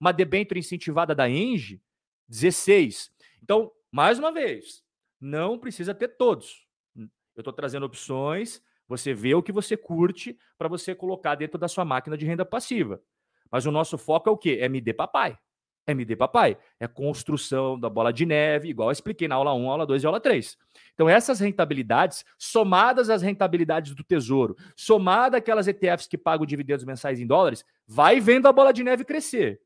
[0.00, 1.82] uma debênture incentivada da Engie,
[2.28, 3.10] 16.
[3.42, 4.82] Então, mais uma vez,
[5.20, 6.66] não precisa ter todos.
[6.96, 11.68] Eu estou trazendo opções, você vê o que você curte para você colocar dentro da
[11.68, 13.00] sua máquina de renda passiva.
[13.50, 14.58] Mas o nosso foco é o quê?
[14.60, 15.38] É MD papai.
[15.86, 16.56] É MD papai.
[16.80, 20.06] É construção da bola de neve, igual eu expliquei na aula 1, aula 2 e
[20.06, 20.56] aula 3.
[20.94, 27.20] Então, essas rentabilidades, somadas às rentabilidades do tesouro, somada aquelas ETFs que pagam dividendos mensais
[27.20, 29.60] em dólares, vai vendo a bola de neve crescer.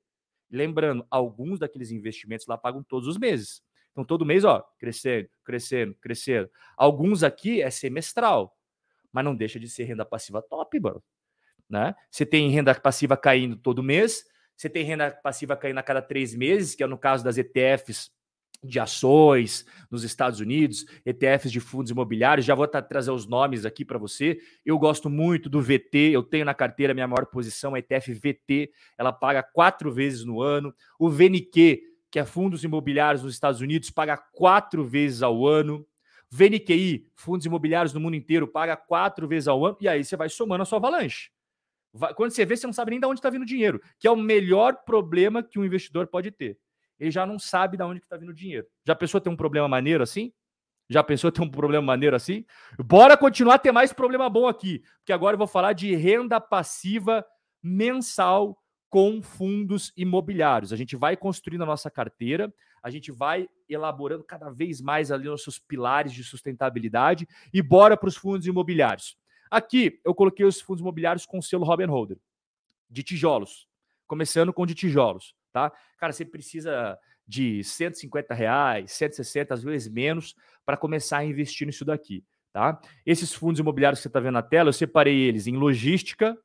[0.53, 3.63] Lembrando, alguns daqueles investimentos lá pagam todos os meses.
[3.91, 6.51] Então, todo mês, ó, crescendo, crescendo, crescendo.
[6.77, 8.57] Alguns aqui é semestral,
[9.11, 11.03] mas não deixa de ser renda passiva top, mano.
[11.69, 11.95] Né?
[12.11, 16.35] Você tem renda passiva caindo todo mês, você tem renda passiva caindo a cada três
[16.35, 18.11] meses, que é no caso das ETFs
[18.63, 22.47] de ações nos Estados Unidos, ETFs de fundos imobiliários.
[22.47, 24.39] Já vou trazer os nomes aqui para você.
[24.65, 28.71] Eu gosto muito do VT, eu tenho na carteira minha maior posição, a ETF VT,
[28.97, 30.73] ela paga quatro vezes no ano.
[30.99, 35.87] O VNQ, que é fundos imobiliários nos Estados Unidos, paga quatro vezes ao ano.
[36.31, 39.77] VNQI, fundos imobiliários no mundo inteiro, paga quatro vezes ao ano.
[39.81, 41.31] E aí você vai somando a sua avalanche.
[42.17, 44.11] Quando você vê, você não sabe nem de onde está vindo o dinheiro, que é
[44.11, 46.59] o melhor problema que um investidor pode ter
[47.03, 48.65] ele já não sabe de onde está vindo o dinheiro.
[48.87, 50.33] Já pensou ter um problema maneiro assim?
[50.89, 52.45] Já pensou ter um problema maneiro assim?
[52.79, 56.41] Bora continuar a ter mais problema bom aqui, porque agora eu vou falar de renda
[56.41, 57.27] passiva
[57.61, 58.57] mensal
[58.89, 60.73] com fundos imobiliários.
[60.73, 65.25] A gente vai construindo a nossa carteira, a gente vai elaborando cada vez mais ali
[65.25, 69.17] nossos pilares de sustentabilidade e bora para os fundos imobiliários.
[69.51, 72.19] Aqui eu coloquei os fundos imobiliários com selo Robin Holder,
[72.89, 73.67] de tijolos,
[74.07, 75.73] começando com de tijolos tá?
[75.99, 80.35] Cara, você precisa de 150 reais, 160, às vezes menos,
[80.65, 82.81] para começar a investir nisso daqui, tá?
[83.07, 86.37] Esses fundos imobiliários que você está vendo na tela, eu separei eles em logística,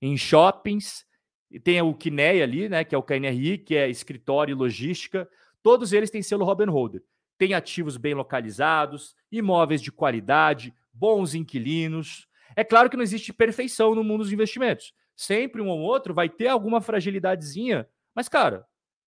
[0.00, 1.04] em shoppings,
[1.50, 5.28] e tem o Kinea ali, né, que é o KNRI, que é escritório e logística.
[5.62, 7.02] Todos eles têm selo Robin Holder.
[7.36, 12.28] Tem ativos bem localizados, imóveis de qualidade, bons inquilinos.
[12.54, 14.94] É claro que não existe perfeição no mundo dos investimentos.
[15.16, 18.66] Sempre um ou outro vai ter alguma fragilidadezinha mas, cara,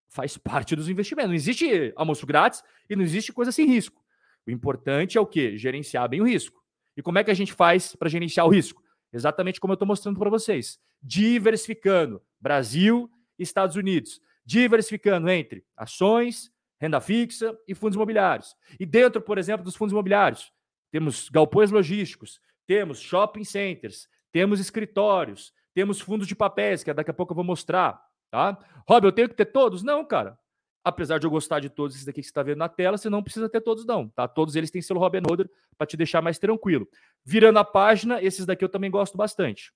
[0.09, 1.29] faz parte dos investimentos.
[1.29, 4.03] Não existe almoço grátis e não existe coisa sem risco.
[4.45, 5.57] O importante é o quê?
[5.57, 6.61] Gerenciar bem o risco.
[6.95, 8.83] E como é que a gente faz para gerenciar o risco?
[9.11, 10.79] Exatamente como eu estou mostrando para vocês.
[11.01, 14.21] Diversificando Brasil e Estados Unidos.
[14.45, 18.55] Diversificando entre ações, renda fixa e fundos imobiliários.
[18.79, 20.51] E dentro, por exemplo, dos fundos imobiliários,
[20.91, 27.13] temos galpões logísticos, temos shopping centers, temos escritórios, temos fundos de papéis, que daqui a
[27.13, 27.99] pouco eu vou mostrar.
[28.33, 28.57] Tá?
[28.89, 29.83] Rob, eu tenho que ter todos?
[29.83, 30.39] Não, cara.
[30.83, 33.07] Apesar de eu gostar de todos esses daqui que você está vendo na tela, você
[33.07, 34.09] não precisa ter todos, não.
[34.09, 34.27] Tá?
[34.27, 36.89] Todos eles têm selo Robin Holder para te deixar mais tranquilo.
[37.23, 39.71] Virando a página, esses daqui eu também gosto bastante.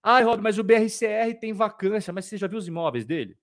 [0.00, 3.36] Ah, Rob, mas o BRCR tem vacância, mas você já viu os imóveis dele?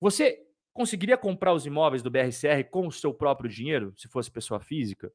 [0.00, 4.60] Você conseguiria comprar os imóveis do BRCR com o seu próprio dinheiro, se fosse pessoa
[4.60, 5.12] física?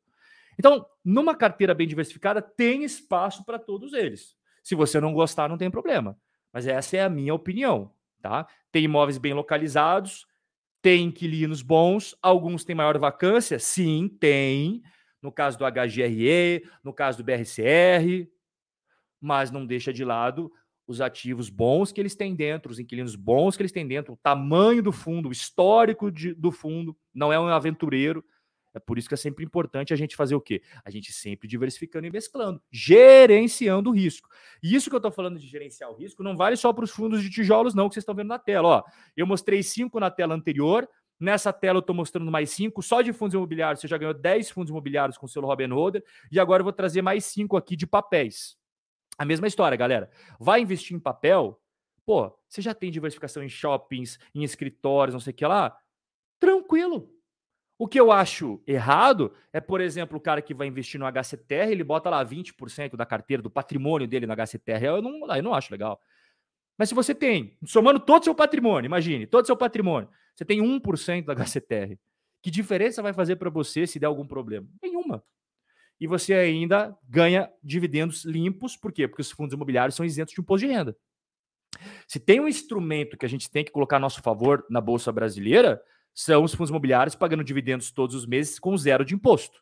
[0.59, 4.35] Então, numa carteira bem diversificada, tem espaço para todos eles.
[4.61, 6.19] Se você não gostar, não tem problema.
[6.51, 7.95] Mas essa é a minha opinião,
[8.25, 8.47] tá?
[8.71, 10.25] Tem imóveis bem localizados,
[10.81, 13.59] tem inquilinos bons, alguns têm maior vacância?
[13.59, 14.81] Sim, tem.
[15.21, 18.27] No caso do HGRE, no caso do BRCR,
[19.21, 20.51] mas não deixa de lado
[20.87, 24.17] os ativos bons que eles têm dentro, os inquilinos bons que eles têm dentro, o
[24.17, 28.25] tamanho do fundo, o histórico de, do fundo, não é um aventureiro.
[28.75, 30.61] É por isso que é sempre importante a gente fazer o quê?
[30.83, 34.29] A gente sempre diversificando e mesclando, gerenciando o risco.
[34.61, 36.91] E isso que eu estou falando de gerenciar o risco não vale só para os
[36.91, 38.67] fundos de tijolos, não, que vocês estão vendo na tela.
[38.67, 38.83] Ó,
[39.15, 42.81] eu mostrei cinco na tela anterior, Nessa tela eu estou mostrando mais cinco.
[42.81, 46.03] Só de fundos imobiliários, você já ganhou 10 fundos imobiliários com o selo Robin Holder.
[46.31, 48.57] E agora eu vou trazer mais cinco aqui de papéis.
[49.17, 50.09] A mesma história, galera.
[50.39, 51.59] Vai investir em papel?
[52.05, 55.75] Pô, você já tem diversificação em shoppings, em escritórios, não sei o que lá?
[56.39, 57.14] Tranquilo.
[57.77, 61.71] O que eu acho errado é, por exemplo, o cara que vai investir no HCTR,
[61.71, 64.85] ele bota lá 20% da carteira, do patrimônio dele no HCTR.
[64.85, 65.99] Eu não, eu não acho legal.
[66.77, 70.45] Mas se você tem, somando todo o seu patrimônio, imagine, todo o seu patrimônio, você
[70.45, 71.97] tem 1% da HCTR.
[72.41, 74.67] Que diferença vai fazer para você se der algum problema?
[74.81, 75.23] Nenhuma
[75.99, 78.75] e você ainda ganha dividendos limpos.
[78.75, 79.07] Por quê?
[79.07, 80.95] Porque os fundos imobiliários são isentos de imposto de renda.
[82.07, 85.11] Se tem um instrumento que a gente tem que colocar a nosso favor na Bolsa
[85.11, 85.81] Brasileira,
[86.15, 89.61] são os fundos imobiliários pagando dividendos todos os meses com zero de imposto.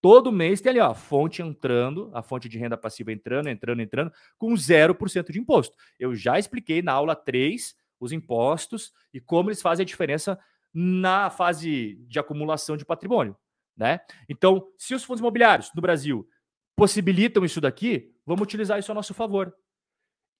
[0.00, 3.82] Todo mês tem ali ó, a fonte entrando, a fonte de renda passiva entrando, entrando,
[3.82, 5.76] entrando, com 0% de imposto.
[5.98, 10.38] Eu já expliquei na aula 3 os impostos e como eles fazem a diferença
[10.72, 13.36] na fase de acumulação de patrimônio.
[13.76, 14.00] Né?
[14.28, 16.28] Então, se os fundos imobiliários no Brasil
[16.76, 19.54] possibilitam isso daqui, vamos utilizar isso a nosso favor.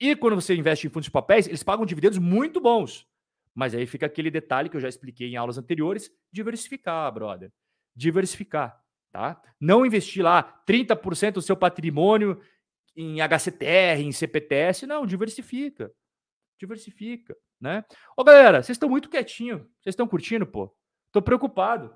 [0.00, 3.06] E quando você investe em fundos de papéis, eles pagam dividendos muito bons.
[3.54, 7.52] Mas aí fica aquele detalhe que eu já expliquei em aulas anteriores: diversificar, brother.
[7.94, 9.40] Diversificar, tá?
[9.60, 12.40] Não investir lá 30% do seu patrimônio
[12.96, 15.92] em HCTR, em CPTS, não, diversifica.
[16.58, 17.84] Diversifica, né?
[18.16, 19.58] Ô, galera, vocês estão muito quietinho.
[19.80, 20.74] Vocês estão curtindo, pô?
[21.10, 21.88] Tô preocupado.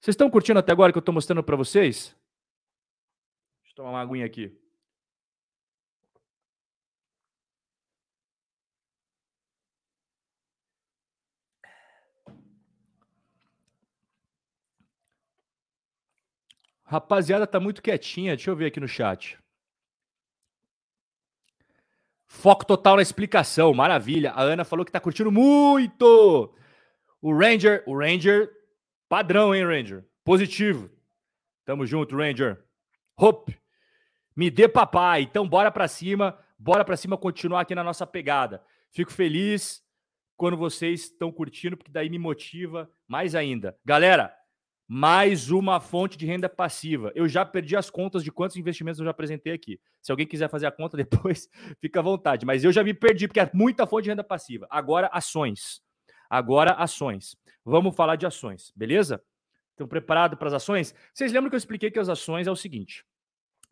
[0.00, 2.16] Vocês estão curtindo até agora que eu estou mostrando para vocês?
[3.62, 4.61] Deixa eu tomar uma aguinha aqui.
[16.92, 18.36] Rapaziada, tá muito quietinha.
[18.36, 19.38] Deixa eu ver aqui no chat.
[22.26, 23.72] Foco total na explicação.
[23.72, 24.30] Maravilha.
[24.32, 26.54] A Ana falou que tá curtindo muito.
[27.22, 28.50] O Ranger, o Ranger
[29.08, 30.04] Padrão, hein, Ranger?
[30.22, 30.90] Positivo.
[31.64, 32.62] Tamo junto, Ranger.
[33.16, 33.58] Hope.
[34.36, 35.22] Me dê papai.
[35.22, 36.38] Então, bora para cima.
[36.58, 38.62] Bora para cima continuar aqui na nossa pegada.
[38.90, 39.82] Fico feliz
[40.36, 43.78] quando vocês estão curtindo, porque daí me motiva mais ainda.
[43.82, 44.36] Galera,
[44.94, 47.10] mais uma fonte de renda passiva.
[47.14, 49.80] Eu já perdi as contas de quantos investimentos eu já apresentei aqui.
[50.02, 51.48] Se alguém quiser fazer a conta depois,
[51.80, 52.44] fica à vontade.
[52.44, 54.66] Mas eu já me perdi, porque é muita fonte de renda passiva.
[54.68, 55.80] Agora, ações.
[56.28, 57.34] Agora, ações.
[57.64, 59.22] Vamos falar de ações, beleza?
[59.70, 60.94] Estão preparados para as ações?
[61.14, 63.02] Vocês lembram que eu expliquei que as ações é o seguinte: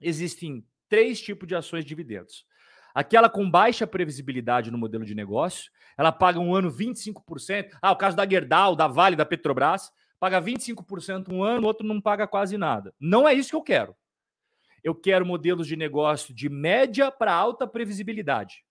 [0.01, 2.47] existem três tipos de ações de dividendos.
[2.95, 7.77] Aquela com baixa previsibilidade no modelo de negócio, ela paga um ano 25%.
[7.83, 12.01] Ah, o caso da Gerdau, da Vale, da Petrobras, paga 25% um ano, outro não
[12.01, 12.95] paga quase nada.
[13.01, 13.97] Não é isso que eu quero.
[14.85, 18.63] Eu quero modelos de negócio de média para alta previsibilidade.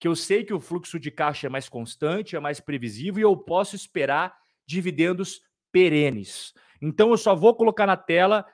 [0.00, 3.22] Que eu sei que o fluxo de caixa é mais constante, é mais previsível e
[3.22, 4.34] eu posso esperar
[4.66, 6.54] dividendos perenes.
[6.80, 8.46] Então eu só vou colocar na tela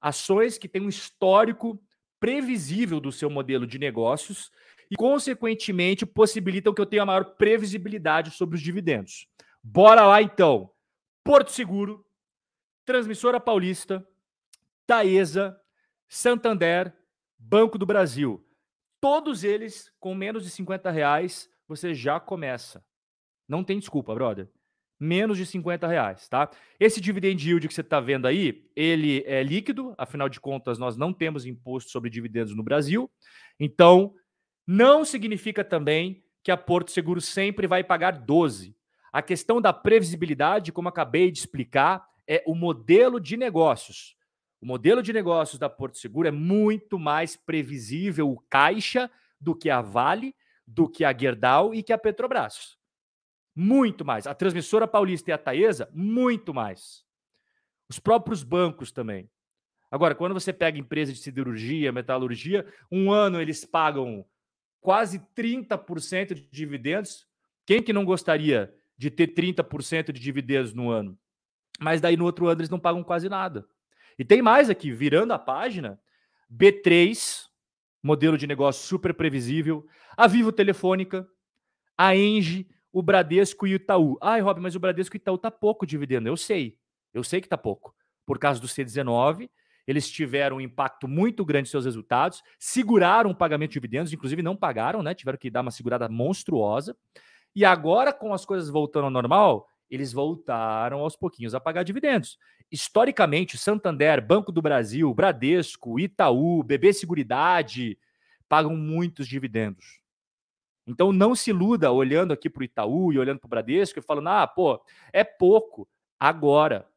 [0.00, 1.80] ações que têm um histórico
[2.18, 4.50] previsível do seu modelo de negócios
[4.90, 9.26] e, consequentemente, possibilitam que eu tenha maior previsibilidade sobre os dividendos.
[9.62, 10.71] Bora lá então.
[11.24, 12.04] Porto Seguro,
[12.84, 14.06] Transmissora Paulista,
[14.86, 15.60] Taesa,
[16.08, 16.92] Santander,
[17.38, 18.46] Banco do Brasil.
[19.00, 22.84] Todos eles com menos de 50 reais, você já começa.
[23.48, 24.48] Não tem desculpa, brother
[25.02, 26.48] menos de 50 reais, tá?
[26.78, 30.96] Esse dividend yield que você está vendo aí, ele é líquido, afinal de contas, nós
[30.96, 33.10] não temos imposto sobre dividendos no Brasil,
[33.58, 34.14] então
[34.64, 38.76] não significa também que a Porto Seguro sempre vai pagar 12.
[39.12, 44.16] A questão da previsibilidade, como acabei de explicar, é o modelo de negócios.
[44.58, 49.68] O modelo de negócios da Porto Seguro é muito mais previsível, o caixa, do que
[49.68, 50.34] a Vale,
[50.66, 52.78] do que a Gerdau e que a Petrobras.
[53.54, 54.26] Muito mais.
[54.26, 57.04] A transmissora paulista e a Taesa, muito mais.
[57.90, 59.28] Os próprios bancos também.
[59.90, 64.24] Agora, quando você pega empresa de siderurgia, metalurgia, um ano eles pagam
[64.80, 67.26] quase 30% de dividendos.
[67.66, 71.18] Quem que não gostaria de ter 30% de dividendos no ano?
[71.80, 73.66] Mas daí no outro ano eles não pagam quase nada.
[74.18, 75.98] E tem mais aqui, virando a página,
[76.50, 77.46] B3,
[78.02, 81.26] modelo de negócio super previsível, a Vivo Telefônica,
[81.96, 84.18] a Engie, o Bradesco e o Itaú.
[84.20, 86.28] Ai, Rob, mas o Bradesco e o Itaú tá pouco dividendo.
[86.28, 86.76] Eu sei,
[87.14, 87.94] eu sei que tá pouco.
[88.26, 89.48] Por causa do C19,
[89.86, 94.42] eles tiveram um impacto muito grande em seus resultados, seguraram o pagamento de dividendos, inclusive
[94.42, 95.14] não pagaram, né?
[95.14, 96.96] Tiveram que dar uma segurada monstruosa.
[97.54, 102.38] E agora, com as coisas voltando ao normal, eles voltaram aos pouquinhos a pagar dividendos.
[102.70, 107.98] Historicamente, Santander, Banco do Brasil, Bradesco, Itaú, BB Seguridade
[108.48, 110.00] pagam muitos dividendos.
[110.86, 114.02] Então não se iluda olhando aqui para o Itaú e olhando para o Bradesco e
[114.02, 115.88] falando, ah, pô, é pouco
[116.18, 116.88] agora.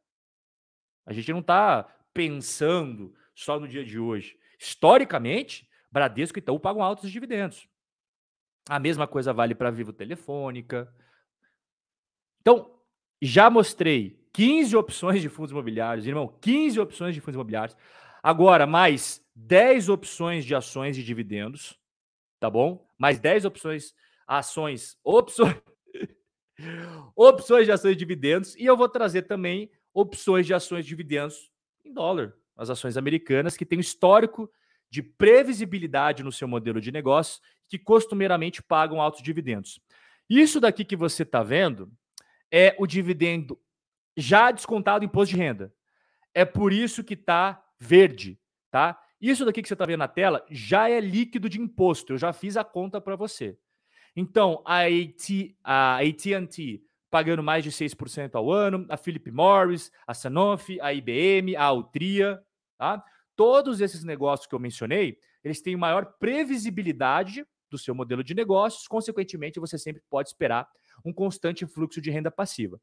[1.05, 4.37] A gente não está pensando só no dia de hoje.
[4.57, 7.67] Historicamente, Bradesco e Itaú pagam altos dividendos.
[8.67, 10.91] A mesma coisa vale para Vivo Telefônica.
[12.41, 12.79] Então,
[13.21, 17.77] já mostrei 15 opções de fundos imobiliários, irmão, 15 opções de fundos imobiliários.
[18.23, 21.79] Agora, mais 10 opções de ações e dividendos,
[22.39, 22.87] tá bom?
[22.97, 23.93] Mais 10 opções,
[24.27, 25.55] ações, opções,
[27.15, 28.55] opções de ações e dividendos.
[28.55, 31.51] E eu vou trazer também opções de ações e dividendos
[31.83, 34.51] em dólar, as ações americanas, que têm histórico
[34.95, 39.81] de previsibilidade no seu modelo de negócio, que costumeiramente pagam altos dividendos.
[40.29, 41.91] Isso daqui que você está vendo
[42.49, 43.59] é o dividendo
[44.15, 45.73] já descontado imposto de renda.
[46.33, 48.39] É por isso que está verde,
[48.71, 48.97] tá?
[49.19, 52.13] Isso daqui que você está vendo na tela já é líquido de imposto.
[52.13, 53.57] Eu já fiz a conta para você.
[54.15, 54.83] Então, a
[55.99, 56.81] AT&T
[57.11, 62.41] pagando mais de 6% ao ano, a Philip Morris, a Sanofi, a IBM, a Altria,
[62.77, 63.03] tá?
[63.35, 68.87] Todos esses negócios que eu mencionei, eles têm maior previsibilidade do seu modelo de negócios,
[68.87, 70.67] consequentemente, você sempre pode esperar
[71.03, 72.79] um constante fluxo de renda passiva.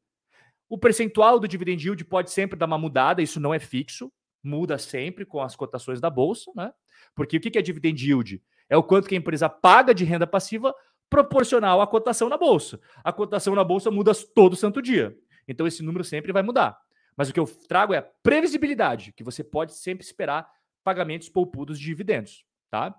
[0.69, 4.11] O percentual do dividend yield pode sempre dar uma mudada, isso não é fixo,
[4.43, 6.71] muda sempre com as cotações da bolsa, né?
[7.15, 8.41] Porque o que é dividend yield?
[8.69, 10.73] É o quanto que a empresa paga de renda passiva
[11.09, 12.79] proporcional à cotação na bolsa.
[13.03, 15.15] A cotação na bolsa muda todo santo dia.
[15.47, 16.77] Então esse número sempre vai mudar.
[17.15, 20.49] Mas o que eu trago é a previsibilidade, que você pode sempre esperar
[20.83, 22.93] pagamentos poupudos de dividendos, tá?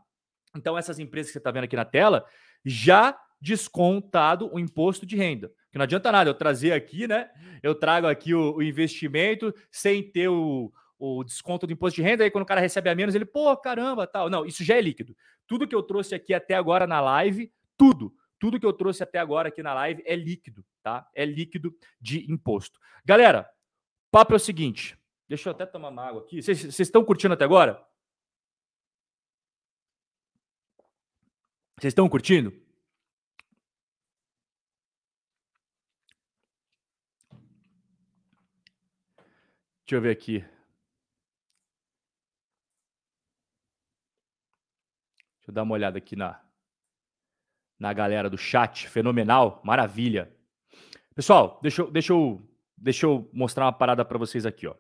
[0.57, 2.25] Então essas empresas que você está vendo aqui na tela
[2.65, 5.53] já descontado o imposto de renda.
[5.71, 7.29] Que não adianta nada eu trazer aqui, né?
[7.63, 12.25] Eu trago aqui o, o investimento sem ter o, o desconto do imposto de renda,
[12.25, 14.31] aí quando o cara recebe a menos, ele, pô, caramba, tal.
[14.31, 15.15] Não, isso já é líquido.
[15.47, 19.19] Tudo que eu trouxe aqui até agora na live, tudo, tudo que eu trouxe até
[19.19, 21.07] agora aqui na live é líquido, tá?
[21.15, 22.79] É líquido de imposto.
[23.05, 23.49] Galera,
[24.15, 24.97] papo é o seguinte,
[25.29, 26.41] deixa eu até tomar uma água aqui.
[26.41, 27.85] Vocês estão curtindo até agora?
[31.77, 32.53] Vocês estão curtindo?
[39.81, 40.39] Deixa eu ver aqui.
[45.39, 46.41] Deixa eu dar uma olhada aqui na,
[47.77, 48.89] na galera do chat.
[48.89, 50.33] Fenomenal, maravilha.
[51.17, 52.49] Pessoal, deixa eu, deixa eu,
[52.85, 54.75] deixa eu mostrar uma parada para vocês aqui, ó.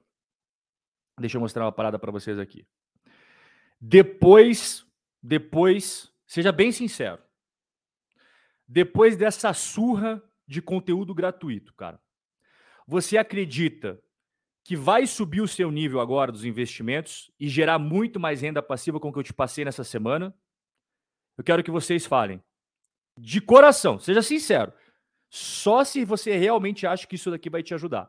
[1.19, 2.67] Deixa eu mostrar uma parada para vocês aqui.
[3.81, 4.87] Depois,
[5.23, 7.23] depois, seja bem sincero.
[8.69, 11.99] Depois dessa surra de conteúdo gratuito, cara,
[12.87, 13.99] você acredita
[14.62, 19.01] que vai subir o seu nível agora dos investimentos e gerar muito mais renda passiva
[19.01, 20.35] com o que eu te passei nessa semana,
[21.38, 22.43] eu quero que vocês falem.
[23.19, 24.73] De coração, seja sincero.
[25.35, 28.09] Só se você realmente acha que isso daqui vai te ajudar.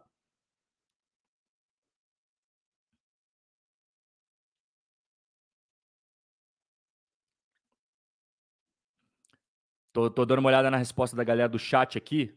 [9.91, 12.31] Tô, tô dando uma olhada na resposta da galera do chat aqui.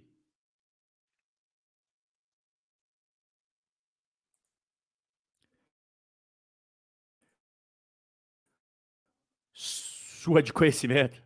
[9.52, 11.22] Sua de conhecimento.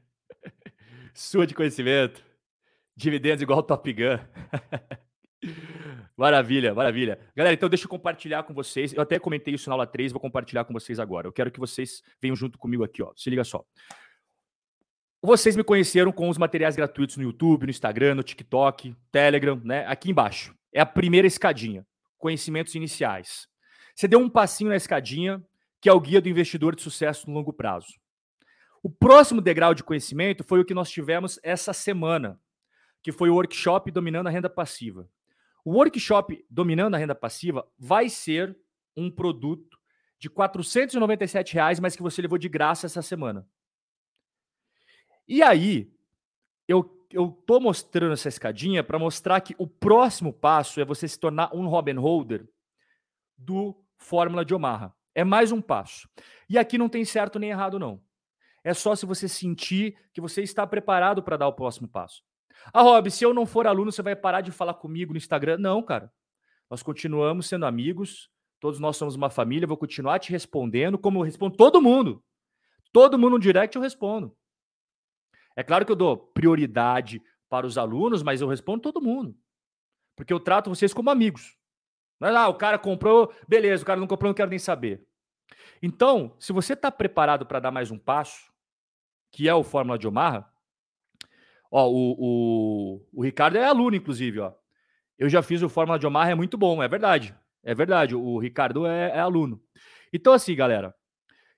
[1.14, 2.31] Sua de conhecimento.
[2.96, 4.18] Dividendos igual Top Gun.
[6.16, 7.18] maravilha, maravilha.
[7.34, 8.92] Galera, então deixa eu compartilhar com vocês.
[8.92, 11.26] Eu até comentei isso na aula 3, vou compartilhar com vocês agora.
[11.26, 13.12] Eu quero que vocês venham junto comigo aqui, ó.
[13.16, 13.64] Se liga só.
[15.24, 19.86] Vocês me conheceram com os materiais gratuitos no YouTube, no Instagram, no TikTok, Telegram, né?
[19.86, 20.52] Aqui embaixo.
[20.72, 21.86] É a primeira escadinha.
[22.18, 23.46] Conhecimentos iniciais.
[23.94, 25.40] Você deu um passinho na escadinha,
[25.80, 27.86] que é o guia do investidor de sucesso no longo prazo.
[28.82, 32.40] O próximo degrau de conhecimento foi o que nós tivemos essa semana,
[33.02, 35.08] que foi o workshop Dominando a Renda Passiva.
[35.64, 38.56] O workshop Dominando a Renda Passiva vai ser
[38.96, 39.78] um produto
[40.18, 43.46] de 497 reais, mas que você levou de graça essa semana.
[45.26, 45.92] E aí,
[46.68, 51.18] eu, eu tô mostrando essa escadinha para mostrar que o próximo passo é você se
[51.18, 52.48] tornar um Robin Holder
[53.36, 54.94] do fórmula de Omaha.
[55.14, 56.08] É mais um passo.
[56.48, 58.00] E aqui não tem certo nem errado, não.
[58.64, 62.22] É só se você sentir que você está preparado para dar o próximo passo.
[62.72, 65.58] Ah, Rob, se eu não for aluno, você vai parar de falar comigo no Instagram?
[65.58, 66.12] Não, cara.
[66.70, 71.22] Nós continuamos sendo amigos, todos nós somos uma família, vou continuar te respondendo, como eu
[71.22, 72.22] respondo todo mundo.
[72.92, 74.36] Todo mundo no direct eu respondo.
[75.56, 79.36] É claro que eu dou prioridade para os alunos, mas eu respondo todo mundo.
[80.16, 81.56] Porque eu trato vocês como amigos.
[82.20, 84.58] Não é lá, ah, o cara comprou, beleza, o cara não comprou, não quero nem
[84.58, 85.04] saber.
[85.82, 88.52] Então, se você está preparado para dar mais um passo,
[89.30, 90.51] que é o Fórmula de Omaha,
[91.72, 94.52] ó, o, o, o Ricardo é aluno, inclusive, ó.
[95.18, 97.34] Eu já fiz o Fórmula de Omaha, é muito bom, é verdade.
[97.64, 99.62] É verdade, o Ricardo é, é aluno.
[100.12, 100.94] Então, assim, galera, o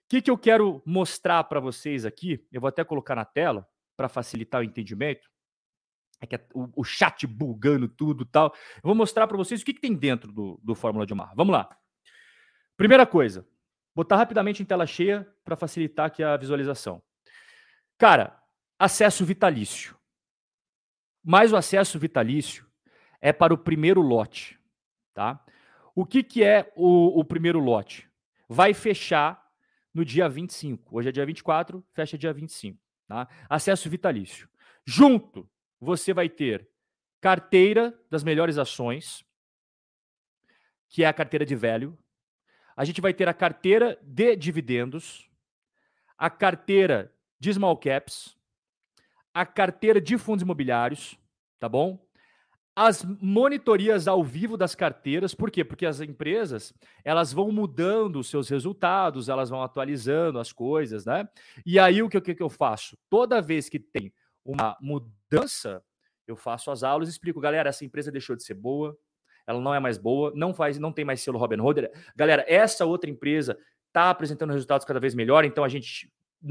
[0.09, 4.09] que, que eu quero mostrar para vocês aqui, eu vou até colocar na tela para
[4.09, 5.29] facilitar o entendimento
[6.21, 8.55] é que é o, o, chat bugando tudo tal.
[8.77, 11.35] Eu vou mostrar para vocês o que, que, tem dentro do, do Fórmula de Omar.
[11.35, 11.77] Vamos lá.
[12.77, 13.47] Primeira coisa,
[13.95, 17.03] botar rapidamente em tela cheia para facilitar aqui a visualização.
[17.99, 18.41] Cara,
[18.79, 19.97] acesso vitalício.
[21.25, 22.67] Mas o acesso vitalício
[23.21, 24.61] é para o primeiro lote,
[25.15, 25.43] tá?
[25.95, 28.11] O que, que é o, o primeiro lote?
[28.49, 29.43] Vai fechar
[29.95, 30.97] no dia 25.
[30.97, 32.79] Hoje é dia 24, fecha dia 25.
[33.07, 33.29] Tá?
[33.49, 34.49] Acesso vitalício.
[34.85, 35.49] Junto
[35.81, 36.69] você vai ter
[37.21, 39.25] carteira das melhores ações,
[40.89, 41.97] que é a carteira de velho.
[42.77, 45.31] A gente vai ter a carteira de dividendos,
[46.19, 48.37] a carteira de small caps,
[49.35, 51.19] a carteira de fundos imobiliários,
[51.59, 51.99] tá bom?
[52.77, 55.65] As monitorias ao vivo das carteiras, por quê?
[55.65, 56.73] Porque as empresas,
[57.05, 61.29] elas vão mudando os seus resultados, elas vão atualizando as coisas, né?
[61.67, 62.97] E aí o que, que eu faço?
[63.11, 64.13] Toda vez que tem
[64.45, 65.83] uma mudança,
[66.27, 68.97] eu faço as aulas e explico, galera, essa empresa deixou de ser boa,
[69.47, 71.89] ela não é mais boa, não faz, não tem mais selo Robin Hood.
[72.17, 73.59] Galera, essa outra empresa
[73.89, 76.11] está apresentando resultados cada vez melhor, então a gente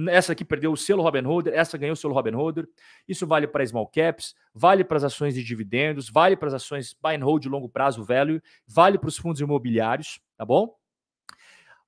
[0.10, 2.68] essa aqui perdeu o selo Robin Hood, essa ganhou o selo Robin Hood.
[3.08, 6.96] Isso vale para small caps, vale para as ações de dividendos, vale para as ações
[7.02, 10.76] buy and hold de longo prazo, value, vale para os fundos imobiliários, tá bom?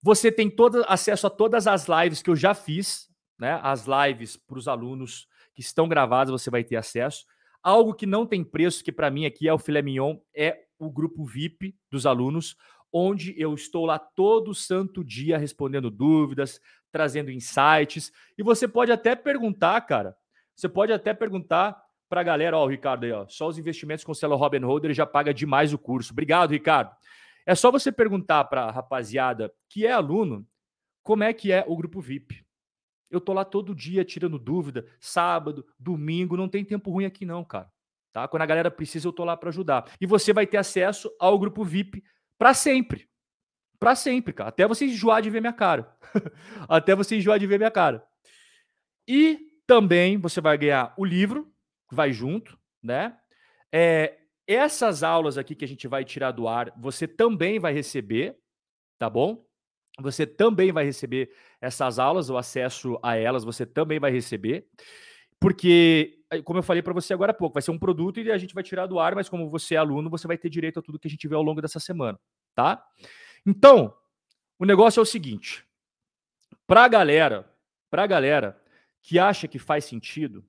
[0.01, 3.60] Você tem todo, acesso a todas as lives que eu já fiz, né?
[3.64, 7.26] As lives para os alunos que estão gravadas, você vai ter acesso.
[7.64, 10.91] Algo que não tem preço, que para mim aqui é o filé mignon, é o
[10.91, 12.56] grupo VIP dos alunos,
[12.97, 16.62] onde eu estou lá todo santo dia respondendo dúvidas,
[16.96, 18.10] trazendo insights.
[18.38, 20.16] E você pode até perguntar, cara,
[20.56, 21.78] você pode até perguntar
[22.08, 24.60] para a galera, ó, o Ricardo aí, ó, só os investimentos com o Celo Robin
[24.60, 26.14] Holder já paga demais o curso.
[26.14, 26.96] Obrigado, Ricardo.
[27.46, 30.48] É só você perguntar para a rapaziada que é aluno
[31.04, 32.46] como é que é o grupo VIP.
[33.12, 37.43] Eu tô lá todo dia tirando dúvida, sábado, domingo, não tem tempo ruim aqui não,
[37.43, 37.70] cara.
[38.14, 38.26] Tá?
[38.26, 39.91] Quando a galera precisa, eu tô lá para ajudar.
[40.00, 42.02] E você vai ter acesso ao grupo VIP
[42.38, 43.10] para sempre.
[43.80, 44.49] Para sempre, cara.
[44.49, 45.95] Até você enjoar de ver minha cara.
[46.69, 48.03] Até você enjoar de ver minha cara.
[49.07, 51.45] E também você vai ganhar o livro,
[51.89, 53.15] que vai junto, né?
[53.73, 54.17] É,
[54.47, 58.38] essas aulas aqui que a gente vai tirar do ar, você também vai receber,
[58.99, 59.45] tá bom?
[60.01, 64.67] Você também vai receber essas aulas, o acesso a elas, você também vai receber.
[65.39, 68.32] Porque, eh, como eu falei para você agora há pouco, vai ser um produto e
[68.32, 70.80] a gente vai tirar do ar, mas como você é aluno, você vai ter direito
[70.80, 72.19] a tudo que a gente vê ao longo dessa semana,
[72.55, 72.84] tá?
[73.46, 73.96] Então,
[74.58, 75.66] o negócio é o seguinte:
[76.66, 77.50] para galera,
[77.89, 78.62] para galera
[79.02, 80.43] que acha que faz sentido,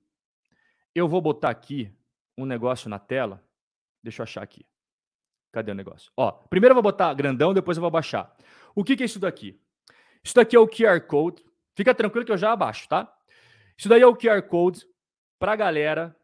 [0.95, 1.93] eu vou botar aqui
[2.37, 3.43] um negócio na tela.
[4.01, 4.65] Deixa eu achar aqui.
[5.51, 6.11] Cadê o negócio?
[6.17, 8.35] Ó, primeiro eu vou botar grandão, depois eu vou baixar.
[8.75, 9.59] O que, que é isso daqui?
[10.23, 11.43] Isso daqui é o QR Code.
[11.75, 13.11] Fica tranquilo que eu já abaixo, tá?
[13.77, 14.85] Isso daí é o QR Code
[15.39, 16.15] para a galera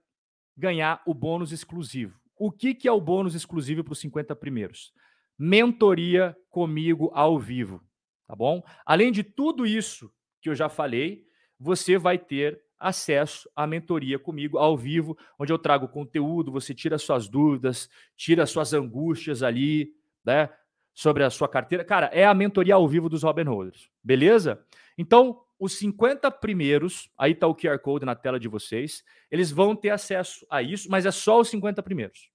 [0.57, 2.19] ganhar o bônus exclusivo.
[2.35, 4.91] O que, que é o bônus exclusivo para os 50 primeiros?
[5.37, 7.83] Mentoria comigo ao vivo,
[8.27, 8.63] tá bom?
[8.85, 10.11] Além de tudo isso
[10.41, 11.25] que eu já falei,
[11.59, 16.97] você vai ter acesso à mentoria comigo ao vivo, onde eu trago conteúdo, você tira
[16.97, 20.49] suas dúvidas, tira suas angústias ali, né?
[20.93, 21.83] sobre a sua carteira.
[21.83, 24.63] Cara, é a mentoria ao vivo dos Robin Holders, beleza?
[24.97, 29.75] Então, os 50 primeiros, aí tá o QR Code na tela de vocês, eles vão
[29.75, 32.29] ter acesso a isso, mas é só os 50 primeiros.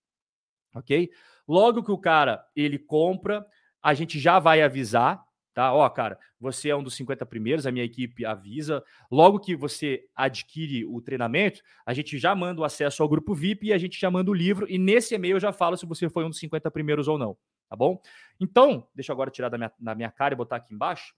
[0.74, 1.10] OK?
[1.48, 3.44] Logo que o cara ele compra,
[3.82, 5.24] a gente já vai avisar,
[5.54, 5.72] tá?
[5.72, 8.84] Ó, cara, você é um dos 50 primeiros, a minha equipe avisa.
[9.10, 13.68] Logo que você adquire o treinamento, a gente já manda o acesso ao grupo VIP
[13.68, 16.08] e a gente já manda o livro e nesse e-mail eu já falo se você
[16.08, 17.36] foi um dos 50 primeiros ou não
[17.68, 18.00] tá bom?
[18.40, 21.14] Então, deixa eu agora tirar da minha, da minha cara e botar aqui embaixo.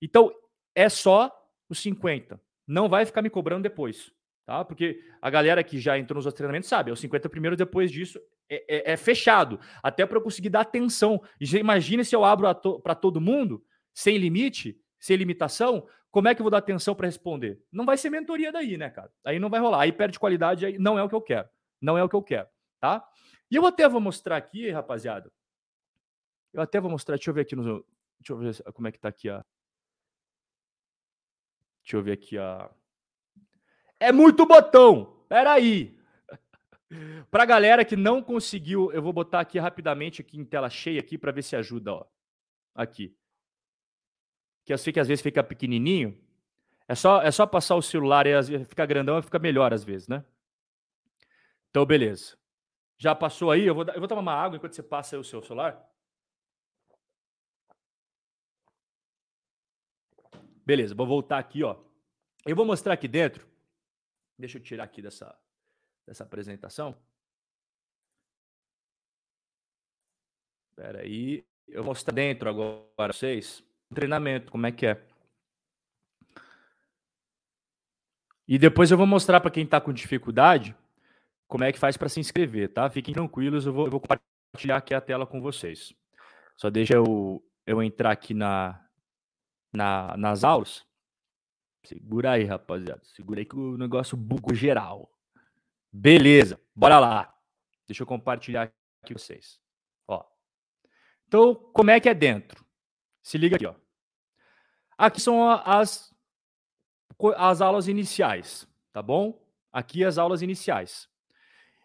[0.00, 0.32] Então,
[0.74, 1.32] é só
[1.68, 2.40] os 50.
[2.66, 4.12] Não vai ficar me cobrando depois,
[4.44, 4.64] tá?
[4.64, 8.20] Porque a galera que já entrou nos treinamentos sabe, é os 50 primeiros, depois disso
[8.48, 11.22] é, é, é fechado, até para eu conseguir dar atenção.
[11.40, 16.40] Imagina se eu abro to, para todo mundo, sem limite, sem limitação, como é que
[16.40, 17.60] eu vou dar atenção para responder?
[17.70, 19.12] Não vai ser mentoria daí, né, cara?
[19.24, 19.82] Aí não vai rolar.
[19.82, 21.48] Aí perde qualidade, aí não é o que eu quero.
[21.80, 22.48] Não é o que eu quero,
[22.80, 23.06] tá?
[23.50, 25.30] E eu até vou mostrar aqui, rapaziada.
[26.52, 27.84] Eu até vou mostrar, deixa eu ver aqui no.
[28.18, 29.44] Deixa eu ver como é que tá aqui a.
[31.82, 32.70] Deixa eu ver aqui a.
[34.00, 35.22] É muito botão!
[36.88, 37.24] Peraí!
[37.30, 41.18] Pra galera que não conseguiu, eu vou botar aqui rapidamente aqui em tela cheia aqui
[41.18, 42.06] para ver se ajuda, ó.
[42.74, 43.16] Aqui
[44.66, 46.20] que eu sei que às vezes fica pequenininho,
[46.88, 50.24] é só, é só passar o celular e fica grandão fica melhor às vezes, né?
[51.70, 52.36] Então, beleza.
[52.98, 53.64] Já passou aí?
[53.64, 55.88] Eu vou, eu vou tomar uma água enquanto você passa o seu celular.
[60.64, 61.76] Beleza, vou voltar aqui, ó.
[62.44, 63.46] Eu vou mostrar aqui dentro.
[64.36, 65.38] Deixa eu tirar aqui dessa,
[66.06, 66.96] dessa apresentação.
[70.70, 71.44] Espera aí.
[71.68, 75.02] Eu vou mostrar dentro agora para vocês treinamento, como é que é.
[78.48, 80.76] E depois eu vou mostrar para quem está com dificuldade
[81.48, 82.88] como é que faz para se inscrever, tá?
[82.90, 85.94] Fiquem tranquilos, eu vou, eu vou, compartilhar aqui a tela com vocês.
[86.56, 88.84] Só deixa eu, eu entrar aqui na,
[89.72, 90.84] na, nas aulas.
[91.84, 93.02] Segura aí, rapaziada.
[93.04, 95.15] Segura aí que o negócio bugou geral.
[95.98, 97.34] Beleza, bora lá.
[97.86, 99.58] Deixa eu compartilhar aqui com vocês.
[100.06, 100.22] Ó.
[101.26, 102.62] Então, como é que é dentro?
[103.22, 103.74] Se liga aqui, ó.
[104.98, 106.14] Aqui são as,
[107.36, 109.42] as aulas iniciais, tá bom?
[109.72, 111.08] Aqui as aulas iniciais.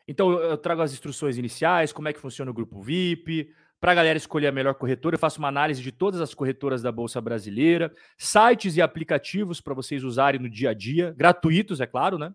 [0.06, 3.96] Então eu trago as instruções iniciais, como é que funciona o grupo VIP, para a
[3.96, 7.22] galera escolher a melhor corretora, eu faço uma análise de todas as corretoras da Bolsa
[7.22, 12.34] Brasileira, sites e aplicativos para vocês usarem no dia a dia, gratuitos, é claro, né?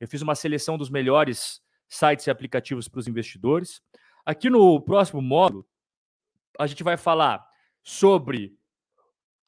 [0.00, 3.80] Eu fiz uma seleção dos melhores sites e aplicativos para os investidores.
[4.24, 5.66] Aqui no próximo módulo,
[6.58, 7.46] a gente vai falar
[7.82, 8.56] sobre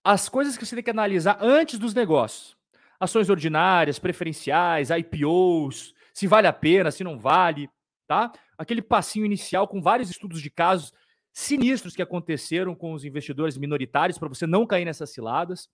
[0.05, 2.57] as coisas que você tem que analisar antes dos negócios.
[3.01, 7.69] Ações ordinárias, preferenciais, IPOs, se vale a pena, se não vale,
[8.07, 8.33] tá?
[8.57, 10.93] Aquele passinho inicial com vários estudos de casos
[11.33, 15.71] sinistros que aconteceram com os investidores minoritários para você não cair nessas ciladas.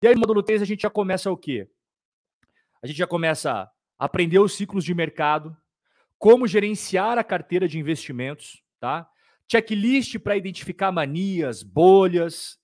[0.00, 1.68] E aí, no módulo 3, a gente já começa o quê?
[2.82, 5.56] A gente já começa aprender os ciclos de mercado,
[6.18, 9.08] como gerenciar a carteira de investimentos, tá?
[9.50, 12.58] checklist para identificar manias, bolhas,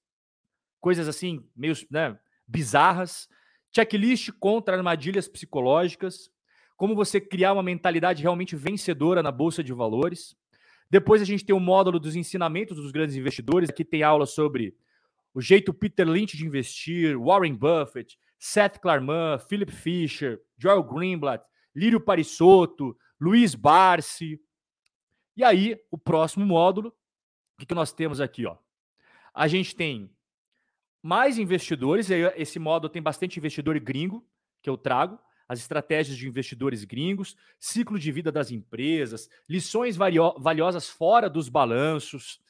[0.80, 3.26] coisas assim, meio né, bizarras,
[3.74, 6.30] checklist contra armadilhas psicológicas,
[6.76, 10.37] como você criar uma mentalidade realmente vencedora na bolsa de valores.
[10.91, 13.70] Depois a gente tem o módulo dos ensinamentos dos grandes investidores.
[13.70, 14.76] Aqui tem aula sobre
[15.32, 21.44] o jeito Peter Lynch de investir, Warren Buffett, Seth Klarman, Philip Fisher, Joel Greenblatt,
[21.76, 24.40] Lírio Parisotto, Luiz Barsi,
[25.36, 28.46] e aí, o próximo módulo, o que, que nós temos aqui?
[28.46, 28.56] Ó?
[29.34, 30.10] A gente tem
[31.02, 34.26] mais investidores, esse módulo tem bastante investidor gringo
[34.62, 40.88] que eu trago, as estratégias de investidores gringos, ciclo de vida das empresas, lições valiosas
[40.88, 42.40] fora dos balanços,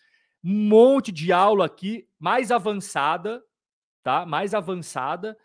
[0.45, 3.43] um monte de aula aqui mais avançada,
[4.03, 4.25] tá?
[4.25, 5.37] Mais avançada,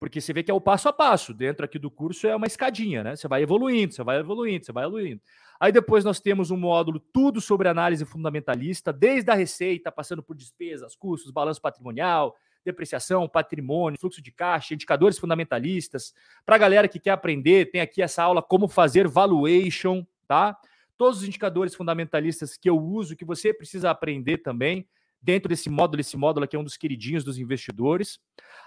[0.00, 1.34] porque você vê que é o passo a passo.
[1.34, 3.16] Dentro aqui do curso é uma escadinha, né?
[3.16, 5.20] Você vai evoluindo, você vai evoluindo, você vai evoluindo.
[5.58, 10.36] Aí depois nós temos um módulo tudo sobre análise fundamentalista, desde a receita, passando por
[10.36, 16.14] despesas, custos, balanço patrimonial, depreciação, patrimônio, fluxo de caixa, indicadores fundamentalistas.
[16.46, 20.56] Para a galera que quer aprender, tem aqui essa aula como fazer valuation, tá?
[20.96, 24.86] Todos os indicadores fundamentalistas que eu uso, que você precisa aprender também
[25.20, 28.18] dentro desse módulo, esse módulo aqui é um dos queridinhos dos investidores.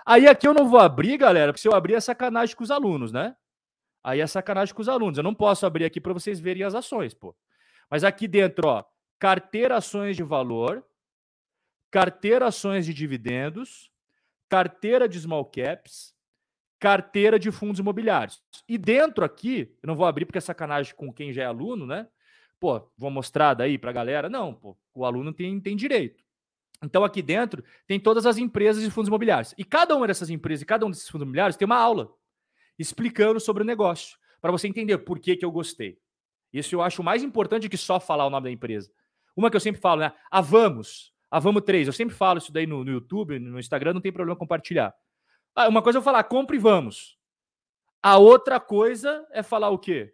[0.06, 2.72] Aí aqui eu não vou abrir, galera, porque se eu abrir é sacanagem com os
[2.72, 3.36] alunos, né?
[4.04, 5.18] Aí é sacanagem com os alunos.
[5.18, 7.36] Eu não posso abrir aqui para vocês verem as ações, pô.
[7.89, 8.84] Mas aqui dentro, ó,
[9.20, 10.84] carteira ações de valor,
[11.91, 13.91] carteira ações de dividendos,
[14.49, 16.16] carteira de small caps,
[16.80, 18.41] carteira de fundos imobiliários.
[18.68, 21.86] E dentro aqui, eu não vou abrir porque é sacanagem com quem já é aluno,
[21.86, 22.08] né?
[22.60, 24.30] Pô, vou mostrar daí para a galera.
[24.30, 26.24] Não, pô, o aluno tem, tem direito.
[26.84, 29.54] Então aqui dentro tem todas as empresas de fundos imobiliários.
[29.58, 32.14] E cada uma dessas empresas e cada um desses fundos imobiliários tem uma aula
[32.78, 36.00] explicando sobre o negócio, para você entender por que, que eu gostei.
[36.52, 38.92] Isso eu acho mais importante que só falar o nome da empresa.
[39.36, 40.12] Uma que eu sempre falo, né?
[40.30, 41.88] A Vamos, a Vamos 3.
[41.88, 44.94] Eu sempre falo isso daí no, no YouTube, no Instagram, não tem problema compartilhar.
[45.56, 47.18] Ah, uma coisa é eu falar, compre e vamos.
[48.02, 50.14] A outra coisa é falar o quê?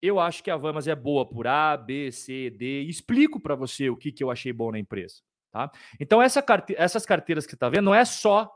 [0.00, 2.82] Eu acho que a Vamos é boa por A, B, C, D.
[2.82, 5.16] Explico para você o que, que eu achei bom na empresa.
[5.56, 5.72] Tá?
[5.98, 6.74] Então, essa carte...
[6.76, 8.54] essas carteiras que está vendo não é só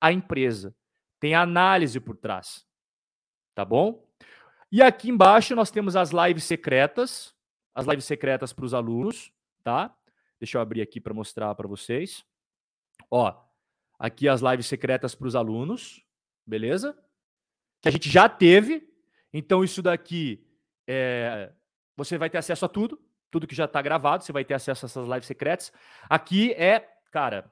[0.00, 0.72] a empresa,
[1.18, 2.64] tem análise por trás.
[3.52, 4.08] Tá bom?
[4.70, 7.34] E aqui embaixo nós temos as lives secretas,
[7.74, 9.32] as lives secretas para os alunos,
[9.64, 9.92] tá?
[10.38, 12.24] Deixa eu abrir aqui para mostrar para vocês.
[13.10, 13.34] Ó,
[13.98, 16.00] aqui as lives secretas para os alunos,
[16.46, 16.96] beleza?
[17.82, 18.88] Que a gente já teve.
[19.32, 20.46] Então isso daqui
[20.86, 21.52] é,
[21.96, 24.84] você vai ter acesso a tudo, tudo que já está gravado, você vai ter acesso
[24.84, 25.72] a essas lives secretas.
[26.08, 27.50] Aqui é, cara,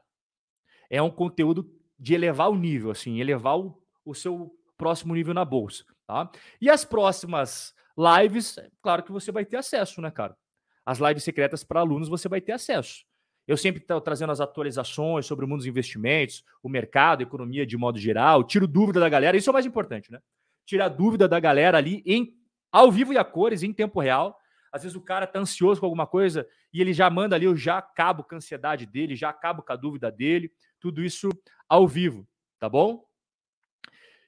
[0.88, 5.44] é um conteúdo de elevar o nível, assim, elevar o, o seu próximo nível na
[5.44, 6.30] bolsa, tá?
[6.60, 10.36] E as próximas lives, é claro que você vai ter acesso, né, cara?
[10.84, 13.04] As lives secretas para alunos você vai ter acesso.
[13.46, 17.76] Eu sempre estou trazendo as atualizações sobre o mundo dos investimentos, o mercado, economia de
[17.76, 20.18] modo geral, tiro dúvida da galera, isso é o mais importante, né?
[20.64, 22.34] Tirar dúvida da galera ali em
[22.72, 24.36] ao vivo e a cores, em tempo real.
[24.74, 27.56] Às vezes o cara tá ansioso com alguma coisa e ele já manda ali, eu
[27.56, 31.28] já acabo com a ansiedade dele, já acabo com a dúvida dele, tudo isso
[31.68, 32.26] ao vivo,
[32.58, 33.06] tá bom?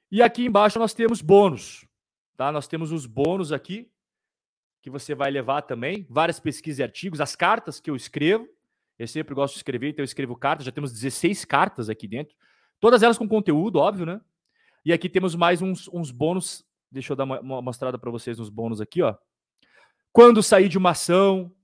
[0.09, 1.85] E aqui embaixo nós temos bônus,
[2.37, 2.53] tá?
[2.53, 3.91] Nós temos os bônus aqui
[4.81, 8.49] que você vai levar também, várias pesquisas e artigos, as cartas que eu escrevo.
[8.97, 12.37] Eu sempre gosto de escrever, então eu escrevo cartas, já temos 16 cartas aqui dentro,
[12.79, 14.21] todas elas com conteúdo, óbvio, né?
[14.85, 18.39] E aqui temos mais uns, uns bônus, deixa eu dar uma, uma mostrada para vocês
[18.39, 19.17] nos bônus aqui, ó.
[20.17, 21.55] Quando sair de uma ação,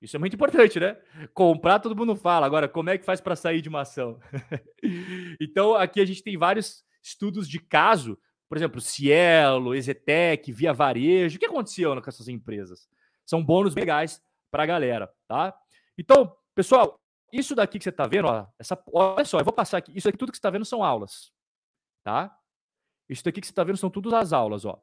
[0.00, 0.96] isso é muito importante, né?
[1.34, 2.46] Comprar todo mundo fala.
[2.46, 4.20] Agora, como é que faz para sair de uma ação?
[5.40, 8.16] então, aqui a gente tem vários estudos de caso,
[8.48, 11.34] por exemplo, Cielo, Exetec, Via Varejo.
[11.36, 12.88] O que aconteceu com essas empresas?
[13.24, 15.52] São bônus legais para a galera, tá?
[15.98, 17.00] Então, pessoal,
[17.32, 19.90] isso daqui que você está vendo, ó, essa, olha só, eu vou passar aqui.
[19.96, 21.32] Isso aqui tudo que você está vendo são aulas,
[22.04, 22.38] tá?
[23.08, 24.80] Isso daqui que você está vendo são todas as aulas, ó.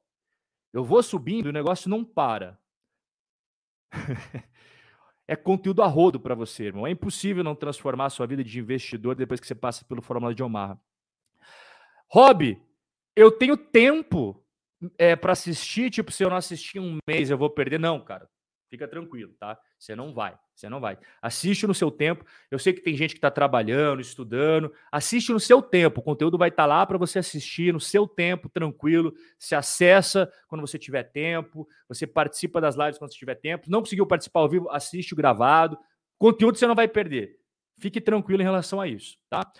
[0.74, 2.62] Eu vou subindo o negócio não para.
[5.28, 6.88] é conteúdo a rodo para você, irmão.
[6.88, 10.34] É impossível não transformar a sua vida de investidor depois que você passa pelo Fórmula
[10.34, 10.80] de Omaha.
[12.10, 12.62] Hobby,
[13.16, 14.44] eu tenho tempo
[14.98, 17.80] é, para assistir, tipo, se eu não assistir um mês, eu vou perder.
[17.80, 18.30] Não, cara.
[18.74, 19.56] Fica tranquilo, tá?
[19.78, 20.98] Você não vai, você não vai.
[21.22, 22.26] Assiste no seu tempo.
[22.50, 24.74] Eu sei que tem gente que está trabalhando, estudando.
[24.92, 26.00] Assiste no seu tempo.
[26.00, 29.14] O conteúdo vai estar tá lá para você assistir no seu tempo, tranquilo.
[29.38, 31.68] Se acessa quando você tiver tempo.
[31.88, 33.70] Você participa das lives quando você tiver tempo.
[33.70, 35.78] Não conseguiu participar ao vivo, assiste o gravado.
[36.18, 37.38] Conteúdo você não vai perder.
[37.78, 39.54] Fique tranquilo em relação a isso, tá?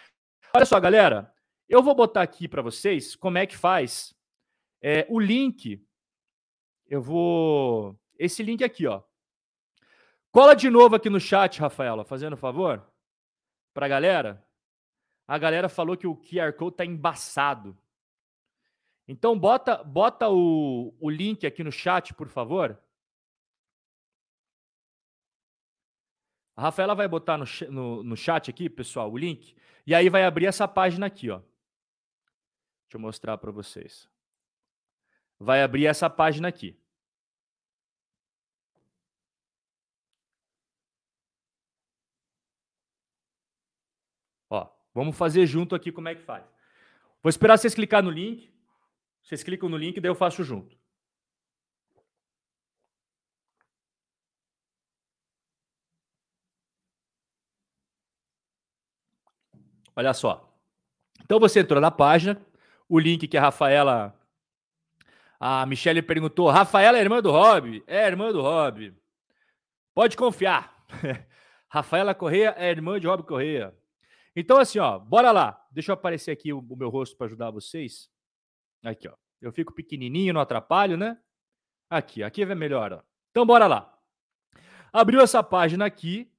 [0.56, 1.32] Olha só, galera.
[1.70, 4.12] Eu vou botar aqui para vocês como é que faz
[4.82, 5.86] é, o link.
[6.88, 9.02] Eu vou esse link aqui, ó.
[10.32, 12.84] Cola de novo aqui no chat, Rafaela, fazendo favor,
[13.74, 14.46] para a galera.
[15.28, 17.78] A galera falou que o QR Code tá embaçado.
[19.08, 22.80] Então bota, bota o, o link aqui no chat, por favor.
[26.56, 29.56] A Rafaela vai botar no, no, no chat aqui, pessoal, o link.
[29.86, 31.40] E aí vai abrir essa página aqui, ó.
[32.84, 34.10] Deixa eu mostrar para vocês.
[35.40, 36.78] Vai abrir essa página aqui.
[44.94, 46.44] Vamos fazer junto aqui como é que faz.
[47.22, 48.54] Vou esperar vocês clicar no link.
[49.24, 50.78] Vocês clicam no link, daí eu faço junto.
[59.96, 60.54] Olha só.
[61.24, 62.42] Então você entrou na página,
[62.90, 64.20] o link que a Rafaela.
[65.40, 67.84] A Michelle perguntou: Rafaela é irmã do Rob?
[67.88, 68.94] É irmã do Rob.
[69.94, 70.86] Pode confiar.
[71.70, 73.74] Rafaela Correia é irmã de Rob Correia.
[74.36, 75.64] Então, assim, ó, bora lá.
[75.72, 78.10] Deixa eu aparecer aqui o, o meu rosto para ajudar vocês.
[78.84, 79.14] Aqui, ó.
[79.42, 81.18] Eu fico pequenininho, não atrapalho, né?
[81.90, 83.04] Aqui, aqui é melhor, ó.
[83.32, 83.94] Então, bora lá.
[84.92, 86.32] Abriu essa página aqui.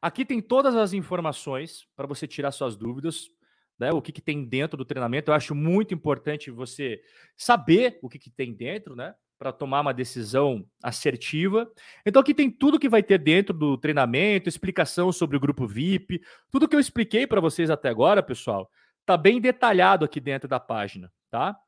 [0.00, 3.30] Aqui tem todas as informações para você tirar suas dúvidas.
[3.78, 5.30] Né, o que, que tem dentro do treinamento.
[5.30, 7.02] Eu acho muito importante você
[7.36, 9.14] saber o que, que tem dentro, né?
[9.42, 11.68] Para tomar uma decisão assertiva.
[12.06, 16.22] Então aqui tem tudo que vai ter dentro do treinamento, explicação sobre o grupo VIP,
[16.48, 18.70] tudo que eu expliquei para vocês até agora, pessoal,
[19.04, 21.58] tá bem detalhado aqui dentro da página, tá?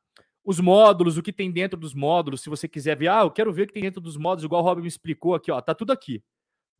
[0.41, 3.51] Os módulos, o que tem dentro dos módulos, se você quiser ver, ah, eu quero
[3.51, 5.75] ver o que tem dentro dos módulos, igual o Robin me explicou aqui, ó, tá
[5.75, 6.23] tudo aqui.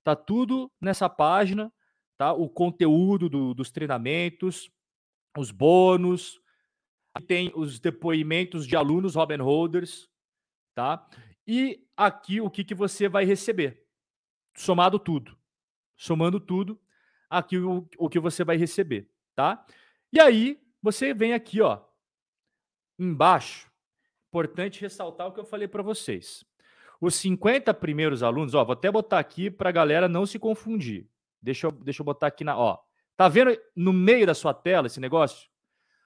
[0.02, 1.70] Tá tudo nessa página,
[2.18, 2.32] tá?
[2.32, 4.72] O conteúdo do, dos treinamentos,
[5.38, 6.40] os bônus,
[7.28, 10.08] tem os depoimentos de alunos Robin Holders,
[10.76, 11.08] tá?
[11.48, 13.84] E aqui o que, que você vai receber?
[14.56, 15.36] Somado tudo.
[15.98, 16.80] Somando tudo,
[17.30, 19.66] aqui o, o que você vai receber, tá?
[20.12, 21.82] E aí você vem aqui, ó,
[23.00, 23.72] embaixo.
[24.28, 26.46] Importante ressaltar o que eu falei para vocês.
[27.00, 31.10] Os 50 primeiros alunos, ó, vou até botar aqui para a galera não se confundir.
[31.42, 32.80] Deixa eu, deixa eu botar aqui na, ó.
[33.16, 35.50] Tá vendo no meio da sua tela esse negócio?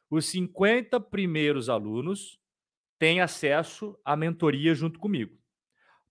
[0.09, 2.38] Os 50 primeiros alunos
[2.99, 5.39] tem acesso à mentoria junto comigo.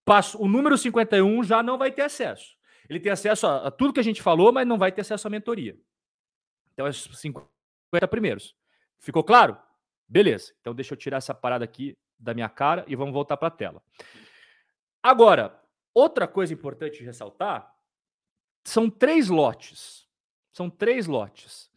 [0.05, 2.57] Passo, o número 51 já não vai ter acesso.
[2.89, 5.27] Ele tem acesso a, a tudo que a gente falou, mas não vai ter acesso
[5.27, 5.79] à mentoria.
[6.73, 7.49] Então, é 50
[8.09, 8.57] primeiros.
[8.99, 9.59] Ficou claro?
[10.09, 10.55] Beleza.
[10.61, 13.51] Então, deixa eu tirar essa parada aqui da minha cara e vamos voltar para a
[13.51, 13.83] tela.
[15.03, 15.63] Agora,
[15.93, 17.71] outra coisa importante de ressaltar
[18.65, 20.09] são três lotes.
[20.51, 21.71] São três lotes.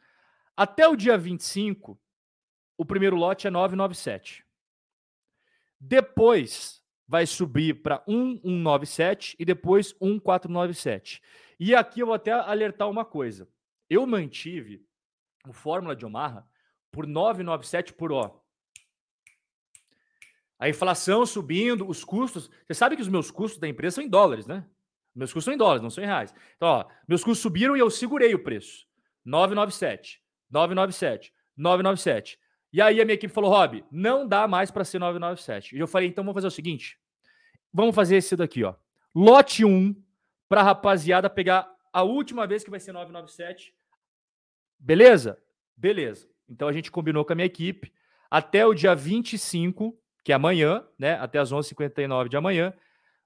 [0.56, 2.00] Até o dia 25,
[2.78, 4.46] o primeiro lote é 997.
[5.84, 11.22] Depois vai subir para 1197 e depois 1497.
[11.60, 13.50] E aqui eu vou até alertar uma coisa.
[13.90, 14.86] Eu mantive
[15.48, 16.48] o Fórmula de Omaha
[16.92, 18.40] por 997 por ó.
[20.60, 22.48] A inflação subindo, os custos.
[22.68, 24.64] Você sabe que os meus custos da empresa são em dólares, né?
[25.16, 26.34] Meus custos são em dólares, não são em reais.
[26.56, 28.86] Então, ó, meus custos subiram e eu segurei o preço.
[29.26, 30.22] 997,
[30.52, 32.40] 997, 997.
[32.74, 35.76] E aí a minha equipe falou: Rob, não dá mais para ser 997.
[35.76, 36.98] E eu falei: então vamos fazer o seguinte:
[37.74, 38.76] vamos fazer esse daqui, ó.
[39.14, 39.96] Lote 1
[40.48, 43.74] para rapaziada pegar a última vez que vai ser 997.
[44.80, 45.38] Beleza?
[45.76, 46.30] Beleza.
[46.50, 47.92] Então a gente combinou com a minha equipe
[48.30, 51.14] até o dia 25, que é amanhã, né?
[51.20, 52.74] Até as 11h59 de amanhã,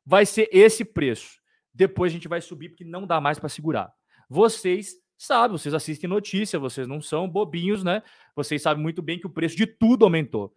[0.05, 1.39] vai ser esse preço.
[1.73, 3.93] Depois a gente vai subir porque não dá mais para segurar.
[4.29, 8.03] Vocês sabem, vocês assistem notícia, vocês não são bobinhos, né?
[8.35, 10.55] Vocês sabem muito bem que o preço de tudo aumentou.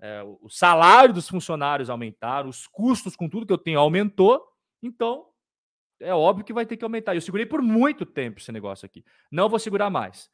[0.00, 4.42] É, o salário dos funcionários aumentaram, os custos com tudo que eu tenho aumentou.
[4.82, 5.26] Então,
[6.00, 7.14] é óbvio que vai ter que aumentar.
[7.14, 9.04] Eu segurei por muito tempo esse negócio aqui.
[9.30, 10.30] Não vou segurar mais.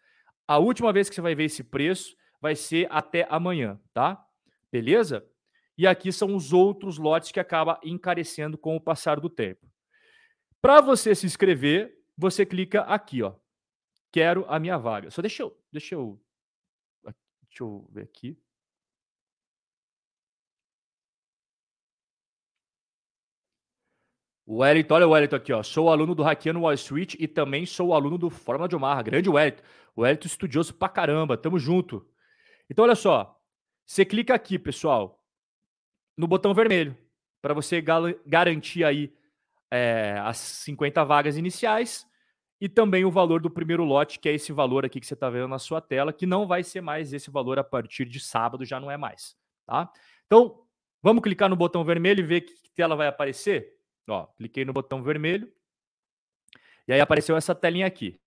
[0.47, 4.25] A última vez que você vai ver esse preço vai ser até amanhã, tá?
[4.71, 5.27] Beleza?
[5.77, 9.67] E aqui são os outros lotes que acaba encarecendo com o passar do tempo.
[10.63, 13.35] Para você se inscrever, você clica aqui, ó.
[14.17, 15.11] Quero a minha vaga.
[15.11, 16.19] Só deixa eu, deixa eu,
[17.05, 18.35] deixa eu ver aqui.
[24.47, 25.63] O Wellington, olha o Wellington aqui, ó.
[25.63, 29.03] Sou aluno do Hackeando Wall Street e também sou aluno do Fórmula de Omaha.
[29.03, 29.63] Grande Wellington.
[29.95, 31.37] O Wellington estudioso pra caramba.
[31.37, 32.09] Tamo junto.
[32.71, 33.39] Então, olha só.
[33.85, 35.23] Você clica aqui, pessoal,
[36.17, 36.97] no botão vermelho,
[37.43, 39.15] para você garantir aí
[39.71, 42.06] é, as 50 vagas iniciais
[42.61, 45.29] e também o valor do primeiro lote, que é esse valor aqui que você está
[45.29, 48.65] vendo na sua tela, que não vai ser mais esse valor a partir de sábado,
[48.65, 49.37] já não é mais,
[49.67, 49.93] tá?
[50.27, 50.67] Então,
[51.03, 53.77] vamos clicar no botão vermelho e ver que tela vai aparecer?
[54.09, 55.53] Ó, cliquei no botão vermelho
[56.89, 58.21] e aí apareceu essa telinha aqui.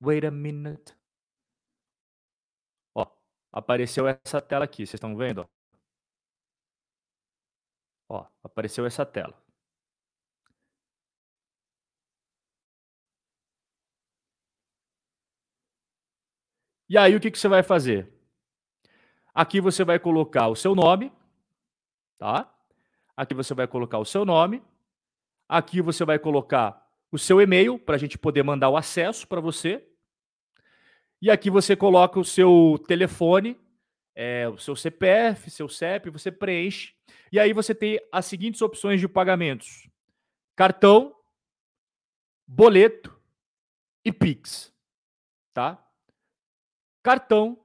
[0.00, 0.94] Wait a minute.
[2.94, 3.06] Ó,
[3.52, 5.48] apareceu essa tela aqui, vocês estão vendo?
[8.08, 9.45] Ó, apareceu essa tela.
[16.88, 18.08] E aí o que, que você vai fazer?
[19.34, 21.12] Aqui você vai colocar o seu nome,
[22.18, 22.52] tá?
[23.16, 24.62] Aqui você vai colocar o seu nome.
[25.48, 29.40] Aqui você vai colocar o seu e-mail para a gente poder mandar o acesso para
[29.40, 29.86] você.
[31.20, 33.58] E aqui você coloca o seu telefone,
[34.14, 36.94] é, o seu CPF, seu CEP, você preenche.
[37.32, 39.88] E aí você tem as seguintes opções de pagamentos:
[40.54, 41.14] cartão,
[42.46, 43.18] boleto
[44.04, 44.74] e Pix,
[45.52, 45.85] tá?
[47.06, 47.56] Cartão,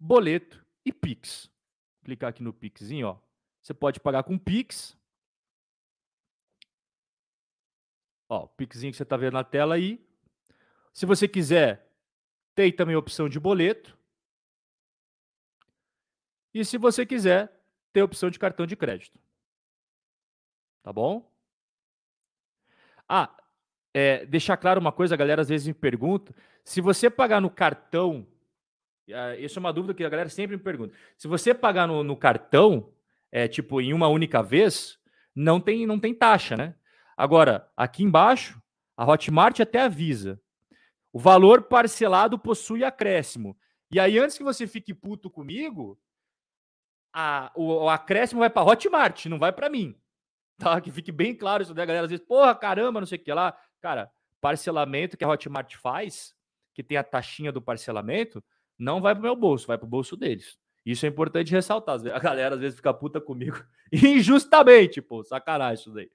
[0.00, 1.44] boleto e Pix.
[1.44, 3.18] Vou clicar aqui no Pixinho, ó.
[3.62, 4.98] Você pode pagar com Pix.
[8.28, 10.04] Ó, o Pixinho que você está vendo na tela aí.
[10.92, 11.88] Se você quiser,
[12.52, 13.96] tem também a opção de boleto.
[16.52, 17.48] E se você quiser,
[17.92, 19.20] tem a opção de cartão de crédito.
[20.82, 21.32] Tá bom?
[23.08, 23.36] Ah,
[23.94, 26.34] é, deixar claro uma coisa, a galera às vezes me pergunta.
[26.64, 28.26] Se você pagar no cartão
[29.38, 30.94] isso é uma dúvida que a galera sempre me pergunta.
[31.16, 32.92] Se você pagar no, no cartão,
[33.30, 34.98] é, tipo, em uma única vez,
[35.34, 36.74] não tem, não tem taxa, né?
[37.16, 38.60] Agora, aqui embaixo,
[38.96, 40.40] a Hotmart até avisa.
[41.12, 43.56] O valor parcelado possui acréscimo.
[43.90, 45.98] E aí, antes que você fique puto comigo,
[47.12, 49.96] a, o, o acréscimo vai para Hotmart, não vai para mim.
[50.58, 50.78] Tá?
[50.80, 52.04] Que fique bem claro isso, né, galera?
[52.04, 53.56] Às vezes, porra, caramba, não sei o que lá.
[53.80, 56.34] Cara, parcelamento que a Hotmart faz,
[56.74, 58.42] que tem a taxinha do parcelamento,
[58.80, 60.58] não vai pro meu bolso, vai pro bolso deles.
[60.84, 62.00] Isso é importante ressaltar.
[62.14, 63.62] A galera às vezes fica puta comigo
[63.92, 66.10] injustamente, pô, sacanagem isso daí.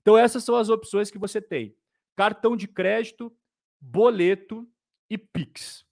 [0.00, 1.76] Então essas são as opções que você tem:
[2.14, 3.36] cartão de crédito,
[3.80, 4.66] boleto
[5.10, 5.84] e Pix.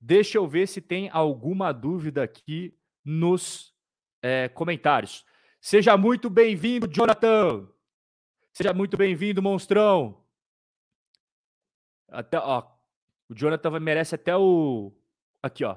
[0.00, 2.74] Deixa eu ver se tem alguma dúvida aqui
[3.04, 3.74] nos
[4.22, 5.26] é, comentários.
[5.60, 7.68] Seja muito bem-vindo, Jonathan.
[8.52, 10.24] Seja muito bem-vindo, monstrão.
[12.08, 12.66] Até, ó,
[13.28, 14.92] o Jonathan merece até o
[15.46, 15.76] Aqui, ó.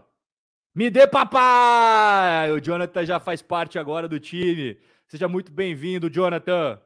[0.73, 2.51] Me dê papai!
[2.51, 4.81] O Jonathan já faz parte agora do time.
[5.07, 6.81] Seja muito bem-vindo, Jonathan.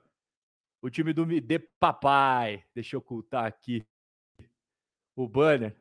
[0.82, 2.66] O time do Me dê papai.
[2.76, 3.86] Deixa eu ocultar aqui
[5.16, 5.74] o banner.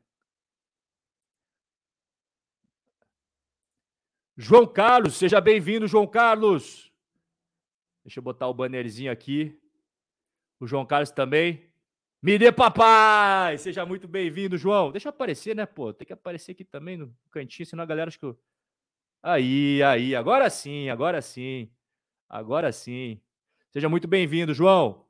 [4.36, 6.92] João Carlos, seja bem-vindo, João Carlos.
[8.04, 9.60] Deixa eu botar o bannerzinho aqui.
[10.60, 11.68] O João Carlos também.
[12.22, 13.58] Me dê papai!
[13.58, 14.92] Seja muito bem-vindo, João.
[14.92, 15.92] Deixa aparecer, né, pô?
[15.92, 18.38] Tem que aparecer aqui também no cantinho, senão a galera acha que eu.
[19.22, 21.70] Aí, aí, agora sim, agora sim.
[22.28, 23.20] Agora sim.
[23.72, 25.06] Seja muito bem-vindo, João.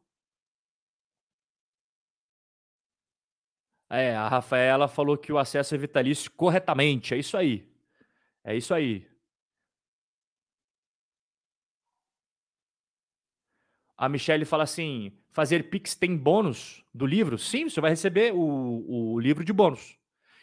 [3.90, 7.14] É, a Rafaela falou que o acesso é vitalício corretamente.
[7.14, 7.68] É isso aí.
[8.44, 9.06] É isso aí.
[13.96, 17.38] A Michelle fala assim: fazer Pix tem bônus do livro?
[17.38, 19.96] Sim, você vai receber o, o livro de bônus.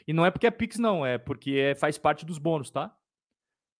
[0.08, 2.95] E não é porque é Pix, não, é porque é, faz parte dos bônus, tá?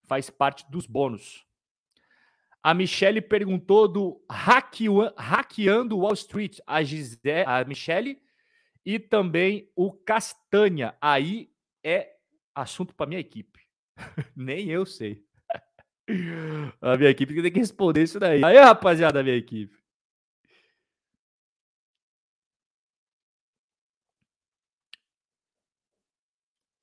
[0.05, 1.45] Faz parte dos bônus.
[2.61, 6.59] A Michelle perguntou do Hackeando Wall Street.
[6.67, 8.22] A, Gisele, a Michelle
[8.86, 10.95] e também o Castanha.
[10.99, 11.51] Aí
[11.84, 12.15] é
[12.53, 13.61] assunto para minha equipe.
[14.36, 15.26] Nem eu sei.
[16.82, 18.43] A minha equipe tem que responder isso daí.
[18.43, 19.78] Aí, rapaziada da minha equipe.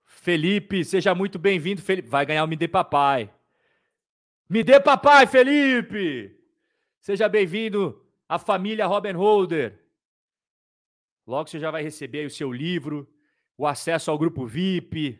[0.04, 1.80] Felipe, seja muito bem-vindo.
[1.80, 3.32] Felipe, vai ganhar o Me Dê Papai.
[4.48, 6.36] Me Dê Papai, Felipe!
[7.00, 9.80] Seja bem-vindo à família Robin Holder.
[11.26, 13.08] Logo você já vai receber o seu livro,
[13.56, 15.18] o acesso ao grupo VIP,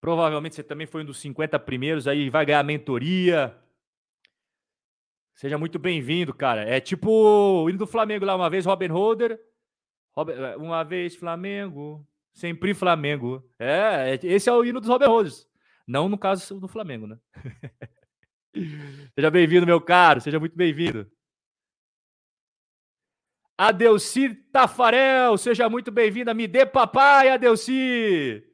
[0.00, 3.54] Provavelmente você também foi um dos 50 primeiros aí, vai ganhar mentoria.
[5.34, 6.62] Seja muito bem-vindo, cara.
[6.62, 9.38] É tipo o hino do Flamengo lá, uma vez Robin Holder,
[10.28, 13.44] é, uma vez Flamengo, sempre Flamengo.
[13.58, 15.46] É, é, esse é o hino dos Robin Holders.
[15.86, 17.18] Não no caso do Flamengo, né?
[19.14, 20.20] seja bem-vindo, meu caro.
[20.20, 21.10] Seja muito bem-vindo.
[23.58, 26.32] Adelci Tafarel, seja muito bem-vinda.
[26.32, 28.49] Me dê papai, Adelci.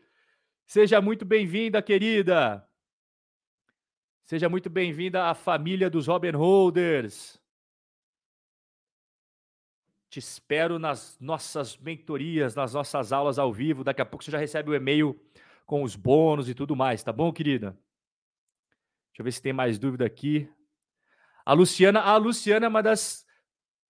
[0.66, 2.68] Seja muito bem-vinda, querida.
[4.24, 7.40] Seja muito bem-vinda à família dos Robin Holders.
[10.10, 13.84] Te espero nas nossas mentorias, nas nossas aulas ao vivo.
[13.84, 15.16] Daqui a pouco você já recebe o e-mail
[15.64, 17.70] com os bônus e tudo mais, tá bom, querida?
[19.10, 20.52] Deixa eu ver se tem mais dúvida aqui.
[21.44, 23.24] A Luciana, a Luciana é uma das,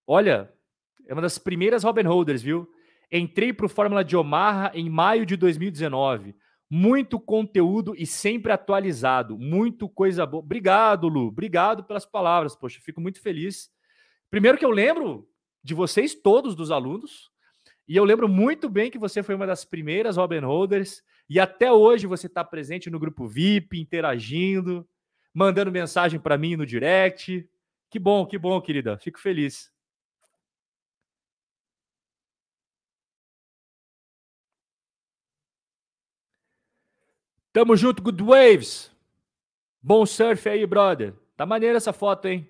[0.06, 0.52] olha,
[1.06, 2.70] é uma das primeiras Robin Holders, viu?
[3.10, 6.36] Entrei para o Fórmula de Omaha em maio de 2019
[6.70, 9.38] muito conteúdo e sempre atualizado.
[9.38, 10.42] Muito coisa boa.
[10.42, 11.28] Obrigado, Lu.
[11.28, 12.56] Obrigado pelas palavras.
[12.56, 13.70] Poxa, fico muito feliz.
[14.30, 15.28] Primeiro que eu lembro
[15.62, 17.30] de vocês todos, dos alunos,
[17.88, 21.70] e eu lembro muito bem que você foi uma das primeiras Robin Holders, e até
[21.70, 24.86] hoje você está presente no grupo VIP, interagindo,
[25.32, 27.48] mandando mensagem para mim no direct.
[27.90, 28.98] Que bom, que bom, querida.
[28.98, 29.70] Fico feliz.
[37.56, 38.94] Tamo junto, Good Waves.
[39.80, 41.14] Bom surf aí, brother.
[41.38, 42.46] Tá maneira essa foto, hein?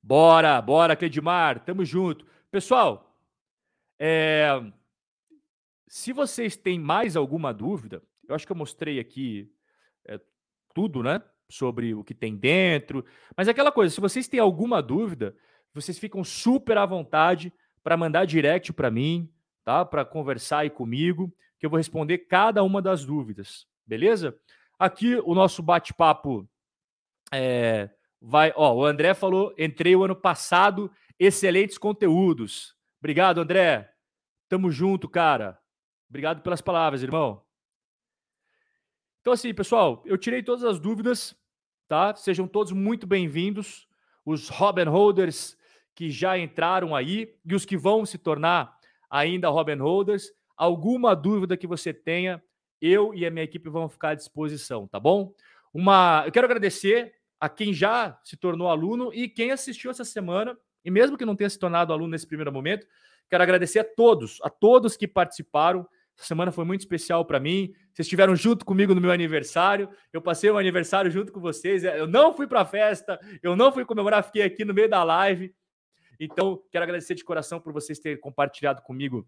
[0.00, 1.64] Bora, bora, Cledimar.
[1.64, 2.24] Tamo junto.
[2.48, 3.12] Pessoal,
[3.98, 4.46] é...
[5.88, 9.52] se vocês têm mais alguma dúvida, eu acho que eu mostrei aqui
[10.06, 10.20] é,
[10.72, 11.20] tudo, né?
[11.50, 13.04] Sobre o que tem dentro.
[13.36, 15.36] Mas é aquela coisa, se vocês têm alguma dúvida,
[15.74, 19.28] vocês ficam super à vontade para mandar direct para mim,
[19.64, 19.84] tá?
[19.84, 24.36] Para conversar aí comigo, que eu vou responder cada uma das dúvidas, beleza?
[24.78, 26.48] Aqui o nosso bate-papo
[27.32, 27.90] é,
[28.20, 28.52] vai.
[28.56, 32.76] Ó, o André falou: entrei o ano passado, excelentes conteúdos.
[32.98, 33.90] Obrigado, André.
[34.48, 35.58] Tamo junto, cara.
[36.08, 37.42] Obrigado pelas palavras, irmão.
[39.20, 41.34] Então, assim, pessoal, eu tirei todas as dúvidas,
[41.88, 42.14] tá?
[42.14, 43.88] Sejam todos muito bem-vindos.
[44.24, 45.56] Os Robin Holders
[45.94, 48.73] que já entraram aí e os que vão se tornar
[49.14, 50.32] ainda Robin Holders.
[50.56, 52.42] Alguma dúvida que você tenha,
[52.80, 55.32] eu e a minha equipe vamos ficar à disposição, tá bom?
[55.72, 60.56] Uma, eu quero agradecer a quem já se tornou aluno e quem assistiu essa semana,
[60.84, 62.86] e mesmo que não tenha se tornado aluno nesse primeiro momento,
[63.30, 65.86] quero agradecer a todos, a todos que participaram.
[66.16, 67.72] Essa semana foi muito especial para mim.
[67.92, 69.88] Vocês estiveram junto comigo no meu aniversário.
[70.12, 71.84] Eu passei o aniversário junto com vocês.
[71.84, 75.02] Eu não fui para a festa, eu não fui comemorar, fiquei aqui no meio da
[75.02, 75.54] live.
[76.18, 79.26] Então, quero agradecer de coração por vocês terem compartilhado comigo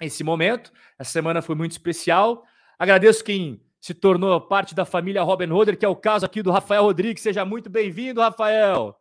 [0.00, 0.72] esse momento.
[0.98, 2.44] Essa semana foi muito especial.
[2.78, 6.50] Agradeço quem se tornou parte da família Robin Hoder, que é o caso aqui do
[6.50, 7.22] Rafael Rodrigues.
[7.22, 8.98] Seja muito bem-vindo, Rafael.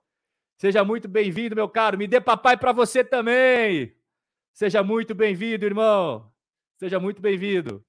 [0.57, 1.97] Seja muito bem-vindo, meu caro.
[1.97, 3.95] Me dê papai para você também.
[4.53, 6.31] Seja muito bem-vindo, irmão.
[6.77, 7.83] Seja muito bem-vindo.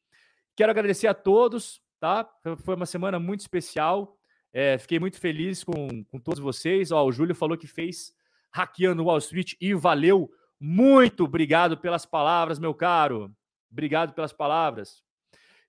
[0.57, 2.29] Quero agradecer a todos, tá?
[2.59, 4.17] Foi uma semana muito especial.
[4.53, 6.93] É, fiquei muito feliz com, com todos vocês.
[6.93, 8.15] Ó, o Júlio falou que fez
[8.55, 10.31] hackeando Wall Street e valeu
[10.61, 11.25] muito.
[11.25, 13.35] Obrigado pelas palavras, meu caro.
[13.71, 15.03] Obrigado pelas palavras.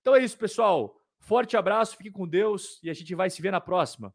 [0.01, 0.95] Então é isso, pessoal.
[1.19, 4.13] Forte abraço, fique com Deus e a gente vai se ver na próxima.